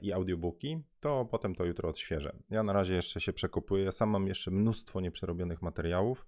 [0.00, 2.36] i audiobooki, to potem to jutro odświeżę.
[2.50, 3.84] Ja na razie jeszcze się przekopuję.
[3.84, 6.26] Ja sam mam jeszcze mnóstwo nieprzerobionych materiałów,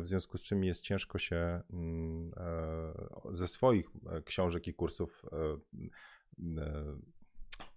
[0.00, 2.32] w związku z czym jest ciężko się mm,
[3.32, 3.90] ze swoich
[4.24, 5.24] książek i kursów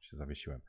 [0.02, 0.62] się zawiesiłem.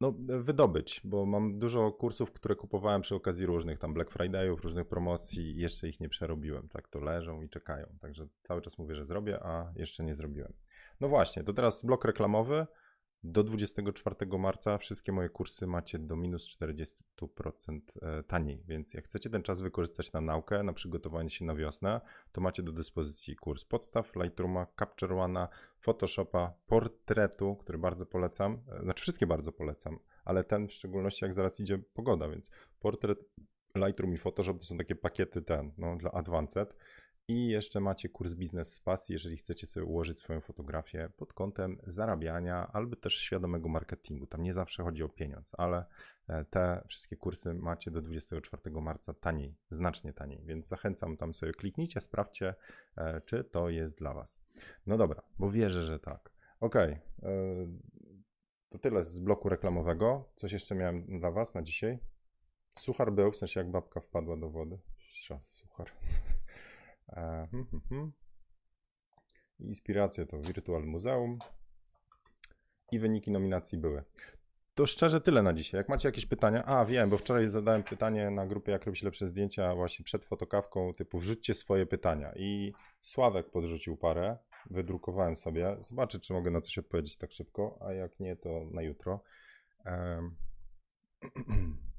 [0.00, 4.88] No, wydobyć, bo mam dużo kursów, które kupowałem przy okazji różnych tam Black Fridayów, różnych
[4.88, 6.68] promocji i jeszcze ich nie przerobiłem.
[6.68, 7.86] Tak to leżą i czekają.
[8.00, 10.52] Także cały czas mówię, że zrobię, a jeszcze nie zrobiłem.
[11.00, 12.66] No właśnie, to teraz blok reklamowy.
[13.24, 19.30] Do 24 marca wszystkie moje kursy macie do minus 40% e, taniej, więc jak chcecie
[19.30, 22.00] ten czas wykorzystać na naukę, na przygotowanie się na wiosnę,
[22.32, 25.48] to macie do dyspozycji kurs podstaw Lightrooma, Capture One'a,
[25.80, 31.34] Photoshopa, portretu, który bardzo polecam, e, znaczy wszystkie bardzo polecam, ale ten w szczególności jak
[31.34, 32.50] zaraz idzie pogoda, więc
[32.80, 33.18] portret,
[33.76, 36.76] Lightroom i Photoshop to są takie pakiety ten, no, dla advanced.
[37.28, 41.78] I jeszcze macie kurs biznes z pasji, jeżeli chcecie sobie ułożyć swoją fotografię pod kątem
[41.86, 44.26] zarabiania albo też świadomego marketingu.
[44.26, 45.84] Tam nie zawsze chodzi o pieniądz, ale
[46.28, 51.52] e, te wszystkie kursy macie do 24 marca taniej, znacznie taniej, więc zachęcam tam sobie
[51.52, 52.54] kliknijcie, sprawdźcie,
[52.96, 54.40] e, czy to jest dla Was.
[54.86, 56.32] No dobra, bo wierzę, że tak.
[56.60, 57.00] Ok, e,
[58.68, 60.32] to tyle z bloku reklamowego.
[60.36, 61.98] Coś jeszcze miałem dla Was na dzisiaj.
[62.78, 64.78] Suchar był, w sensie jak babka wpadła do wody.
[65.44, 65.90] Suchar.
[67.08, 68.12] E, hmm, hmm, hmm.
[69.60, 71.38] Inspiracje to Virtual Muzeum
[72.92, 74.04] i wyniki nominacji były.
[74.74, 75.78] To szczerze tyle na dzisiaj.
[75.78, 79.28] Jak macie jakieś pytania, a wiem, bo wczoraj zadałem pytanie na grupie Jak robić lepsze
[79.28, 82.32] zdjęcia, właśnie przed fotokawką, typu wrzućcie swoje pytania.
[82.36, 84.36] I Sławek podrzucił parę,
[84.70, 85.76] wydrukowałem sobie.
[85.80, 89.20] Zobaczę, czy mogę na coś odpowiedzieć tak szybko, a jak nie, to na jutro.
[89.86, 90.36] Um.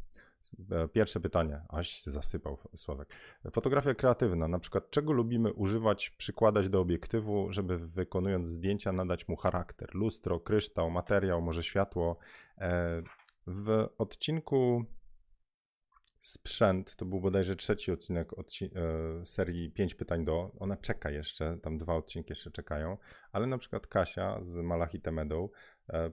[0.72, 3.16] E, pierwsze pytanie, aś zasypał Sławek.
[3.52, 9.36] Fotografia kreatywna, na przykład czego lubimy używać, przykładać do obiektywu, żeby wykonując zdjęcia nadać mu
[9.36, 9.96] charakter?
[9.96, 12.18] Lustro, kryształ, materiał, może światło.
[12.58, 13.02] E,
[13.48, 14.86] w odcinku
[16.20, 20.52] Sprzęt, to był bodajże trzeci odcinek odci e, serii 5 pytań do.
[20.60, 22.98] Ona czeka jeszcze, tam dwa odcinki jeszcze czekają,
[23.32, 25.50] ale na przykład Kasia z Malachite Meadow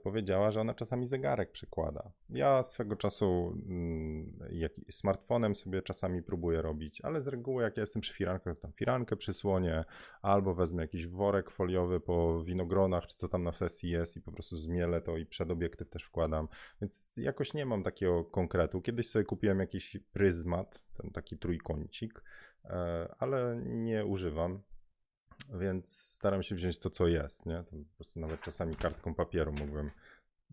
[0.03, 2.13] powiedziała, że ona czasami zegarek przykłada.
[2.31, 7.81] Ja swego czasu mm, jak, smartfonem sobie czasami próbuję robić, ale z reguły jak ja
[7.81, 9.85] jestem przy firankach, tam firankę przysłonię,
[10.23, 14.33] albo wezmę jakiś worek foliowy po winogronach, czy co tam na sesji jest i po
[14.33, 16.49] prostu zmielę to i przed obiektyw też wkładam,
[16.81, 18.81] więc jakoś nie mam takiego konkretu.
[18.81, 22.23] Kiedyś sobie kupiłem jakiś pryzmat, ten taki trójkącik,
[22.65, 24.63] e, ale nie używam
[25.49, 27.65] więc staram się wziąć to, co jest, nie?
[27.71, 29.91] Po prostu nawet czasami kartką papieru mógłbym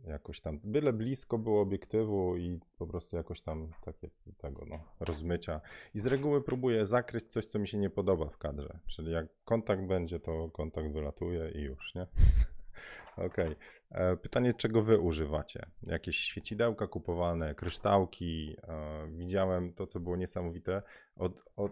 [0.07, 5.61] jakoś tam, byle blisko było obiektywu i po prostu jakoś tam takie tego, no, rozmycia.
[5.93, 9.27] I z reguły próbuję zakryć coś, co mi się nie podoba w kadrze, czyli jak
[9.45, 12.07] kontakt będzie, to kontakt wylatuje i już, nie?
[13.17, 13.27] Okej.
[13.27, 13.55] Okay.
[13.91, 15.65] E, pytanie, czego wy używacie?
[15.83, 18.55] Jakieś świecidełka kupowane, kryształki?
[18.63, 20.81] E, widziałem to, co było niesamowite.
[21.15, 21.71] Od, od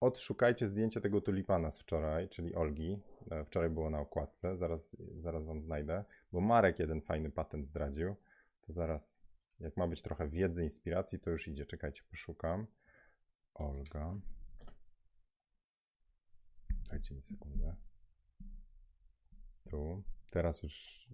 [0.00, 3.00] odszukajcie zdjęcie tego tulipana z wczoraj, czyli Olgi.
[3.30, 8.16] E, wczoraj było na okładce, zaraz, zaraz wam znajdę, bo Marek jeden fajny patent zdradził.
[8.60, 9.20] To zaraz,
[9.60, 11.66] jak ma być trochę wiedzy, inspiracji, to już idzie.
[11.66, 12.66] Czekajcie, poszukam.
[13.54, 14.14] Olga.
[16.90, 17.76] Dajcie mi sekundę.
[19.70, 20.02] Tu.
[20.30, 21.06] Teraz już,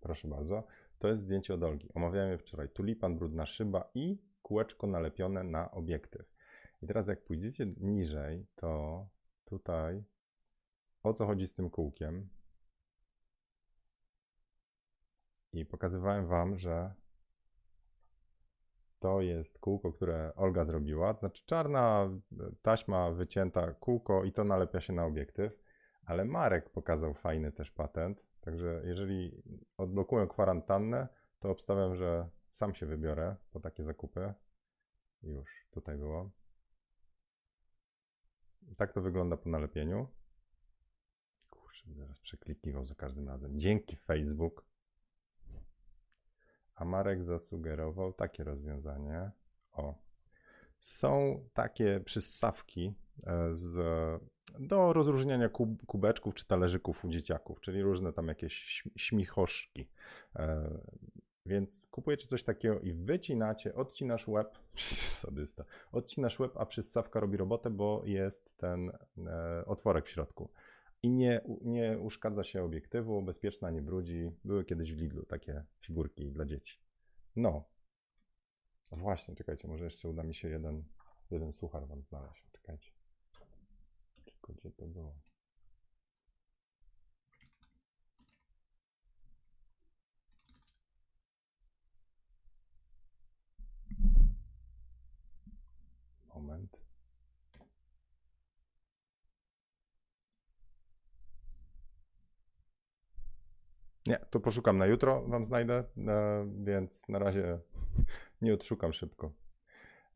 [0.00, 0.66] proszę bardzo.
[0.98, 1.88] To jest zdjęcie od Olgi.
[1.94, 2.68] Omawiałem je wczoraj.
[2.68, 6.35] Tulipan, brudna szyba i kółeczko nalepione na obiektyw.
[6.86, 9.08] I teraz jak pójdziecie niżej, to
[9.44, 10.04] tutaj
[11.02, 12.28] o co chodzi z tym kółkiem.
[15.52, 16.94] I pokazywałem Wam, że
[18.98, 21.14] to jest kółko, które Olga zrobiła.
[21.14, 22.10] To znaczy czarna
[22.62, 25.52] taśma wycięta kółko i to nalepia się na obiektyw.
[26.04, 28.26] Ale Marek pokazał fajny też patent.
[28.40, 29.42] Także jeżeli
[29.76, 31.08] odblokuję kwarantannę,
[31.38, 34.34] to obstawiam, że sam się wybiorę po takie zakupy.
[35.22, 36.30] Już tutaj było.
[38.78, 40.08] Tak to wygląda po nalepieniu.
[41.50, 43.58] Kurczę, zaraz przeklikiwał za każdym razem.
[43.58, 44.66] Dzięki Facebook.
[46.74, 49.30] A Marek zasugerował takie rozwiązanie.
[49.72, 49.94] O.
[50.80, 52.94] Są takie przyssawki
[53.26, 53.78] e, z,
[54.60, 59.90] do rozróżniania kub, kubeczków czy talerzyków u dzieciaków, czyli różne tam jakieś śmichoszki.
[60.36, 60.70] E,
[61.46, 64.58] więc kupujecie coś takiego i wycinacie, odcinasz łeb,
[65.16, 68.92] sadysta, odcinasz łeb, a przyssawka robi robotę, bo jest ten
[69.26, 70.50] e, otworek w środku.
[71.02, 74.30] I nie, nie uszkadza się obiektywu, bezpieczna, nie brudzi.
[74.44, 76.80] Były kiedyś w Lidlu takie figurki dla dzieci.
[77.36, 77.64] No.
[78.92, 80.84] Właśnie, czekajcie, może jeszcze uda mi się jeden,
[81.30, 82.46] jeden suchar wam znaleźć.
[82.52, 82.90] Czekajcie.
[84.24, 85.14] Tylko gdzie to było?
[96.36, 96.80] Moment.
[104.06, 107.58] Nie, to poszukam na jutro, wam znajdę, e, więc na razie
[108.42, 109.32] nie odszukam szybko.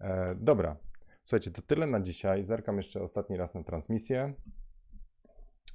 [0.01, 0.77] E, dobra,
[1.25, 2.45] słuchajcie, to tyle na dzisiaj.
[2.45, 4.35] Zerkam jeszcze ostatni raz na transmisję.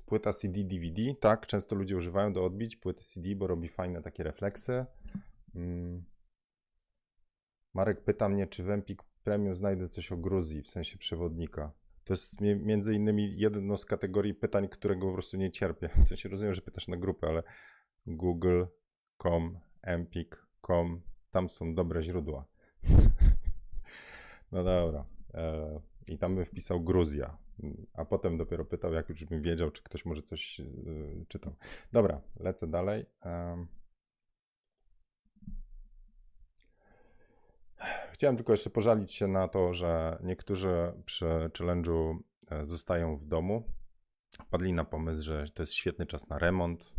[0.06, 4.24] Płyta CD, DVD, tak, często ludzie używają do odbić płyty CD, bo robi fajne takie
[4.24, 4.86] refleksy.
[5.56, 6.04] Mm.
[7.74, 11.72] Marek pyta mnie, czy w Empik Premium znajdę coś o Gruzji, w sensie przewodnika.
[12.04, 15.90] To jest między innymi jedno z kategorii pytań, którego po prostu nie cierpię.
[16.02, 17.44] W sensie rozumiem, że pytasz na grupę, ale
[18.08, 21.02] google.com, empik.com,
[21.32, 22.46] tam są dobre źródła.
[24.52, 25.06] no dobra.
[25.34, 27.38] E, I tam bym wpisał Gruzja,
[27.94, 30.64] a potem dopiero pytał, jak już bym wiedział, czy ktoś może coś e,
[31.28, 31.56] czytał.
[31.92, 33.06] Dobra, lecę dalej.
[38.12, 42.18] Chciałem tylko jeszcze pożalić się na to, że niektórzy przy challenge'u
[42.50, 43.64] e, zostają w domu.
[44.44, 46.96] Wpadli na pomysł, że to jest świetny czas na remont,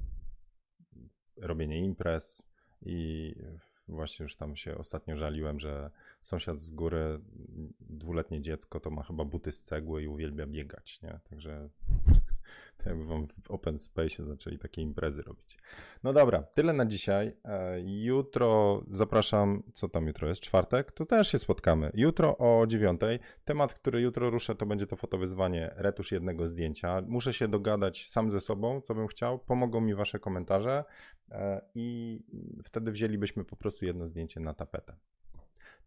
[1.36, 2.50] robienie imprez
[2.82, 3.34] i
[3.88, 5.90] właśnie już tam się ostatnio żaliłem, że
[6.22, 7.20] sąsiad z góry,
[7.80, 11.20] dwuletnie dziecko, to ma chyba buty z cegły i uwielbia biegać, nie?
[11.30, 11.68] Także
[12.86, 15.58] jakby wam w open space zaczęli takie imprezy robić.
[16.02, 17.36] No dobra, tyle na dzisiaj.
[17.44, 20.40] E, jutro zapraszam, co tam jutro jest?
[20.40, 20.92] Czwartek?
[20.92, 21.90] To też się spotkamy.
[21.94, 23.18] Jutro o dziewiątej.
[23.44, 27.02] Temat, który jutro ruszę, to będzie to fotowyzwanie retusz jednego zdjęcia.
[27.06, 29.38] Muszę się dogadać sam ze sobą, co bym chciał.
[29.38, 30.84] Pomogą mi wasze komentarze
[31.30, 32.20] e, i
[32.64, 34.96] wtedy wzięlibyśmy po prostu jedno zdjęcie na tapetę.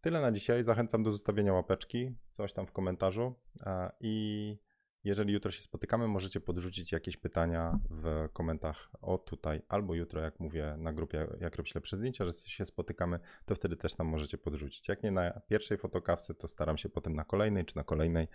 [0.02, 0.64] Tyle na dzisiaj.
[0.64, 3.36] Zachęcam do zostawienia łapeczki, coś tam w komentarzu
[3.66, 4.58] e, i
[5.04, 10.40] jeżeli jutro się spotykamy, możecie podrzucić jakieś pytania w komentarzach o tutaj, albo jutro, jak
[10.40, 14.38] mówię na grupie Jak robić lepsze zdjęcia, że się spotykamy, to wtedy też tam możecie
[14.38, 14.88] podrzucić.
[14.88, 18.28] Jak nie na pierwszej fotokawce, to staram się potem na kolejnej czy na kolejnej,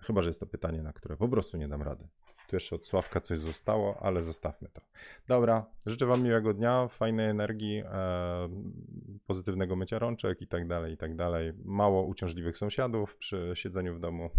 [0.00, 2.08] chyba że jest to pytanie, na które po prostu nie dam rady.
[2.48, 4.80] Tu jeszcze od Sławka coś zostało, ale zostawmy to.
[5.28, 8.48] Dobra, życzę Wam miłego dnia, fajnej energii, e,
[9.26, 11.52] pozytywnego mycia rączek i tak dalej, i tak dalej.
[11.64, 14.30] Mało uciążliwych sąsiadów przy siedzeniu w domu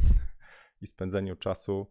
[0.81, 1.87] i spędzeniu czasu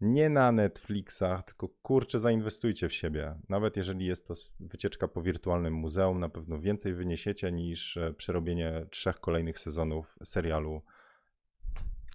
[0.00, 3.34] nie na Netflixach, tylko kurczę, zainwestujcie w siebie.
[3.48, 8.86] Nawet jeżeli jest to wycieczka po wirtualnym muzeum, na pewno więcej wyniesiecie niż e, przerobienie
[8.90, 10.82] trzech kolejnych sezonów serialu,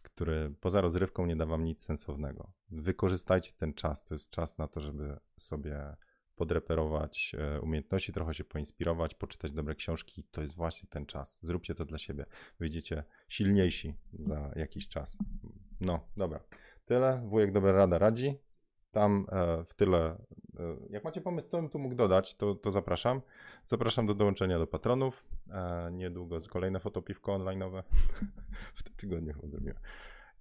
[0.04, 2.52] który poza rozrywką nie da wam nic sensownego.
[2.70, 4.04] Wykorzystajcie ten czas.
[4.04, 5.96] To jest czas na to, żeby sobie
[6.36, 10.24] podreperować e, umiejętności, trochę się poinspirować, poczytać dobre książki.
[10.32, 11.40] To jest właśnie ten czas.
[11.42, 12.26] Zróbcie to dla siebie.
[12.60, 15.18] Wyjdziecie silniejsi za jakiś czas.
[15.82, 16.40] No, dobra.
[16.86, 17.22] Tyle.
[17.26, 18.38] Wujek Dobra Rada radzi.
[18.92, 19.98] Tam e, w tyle.
[20.00, 20.18] E,
[20.90, 23.22] jak macie pomysł, co bym tu mógł dodać, to, to zapraszam.
[23.64, 25.26] Zapraszam do dołączenia do patronów.
[25.92, 27.84] Niedługo kolejne fotopiwko online'owe.
[28.76, 29.78] w tym tygodniu zrobiłem.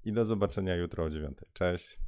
[0.05, 1.39] I do zobaczenia jutro o 9.
[1.53, 1.99] Cześć.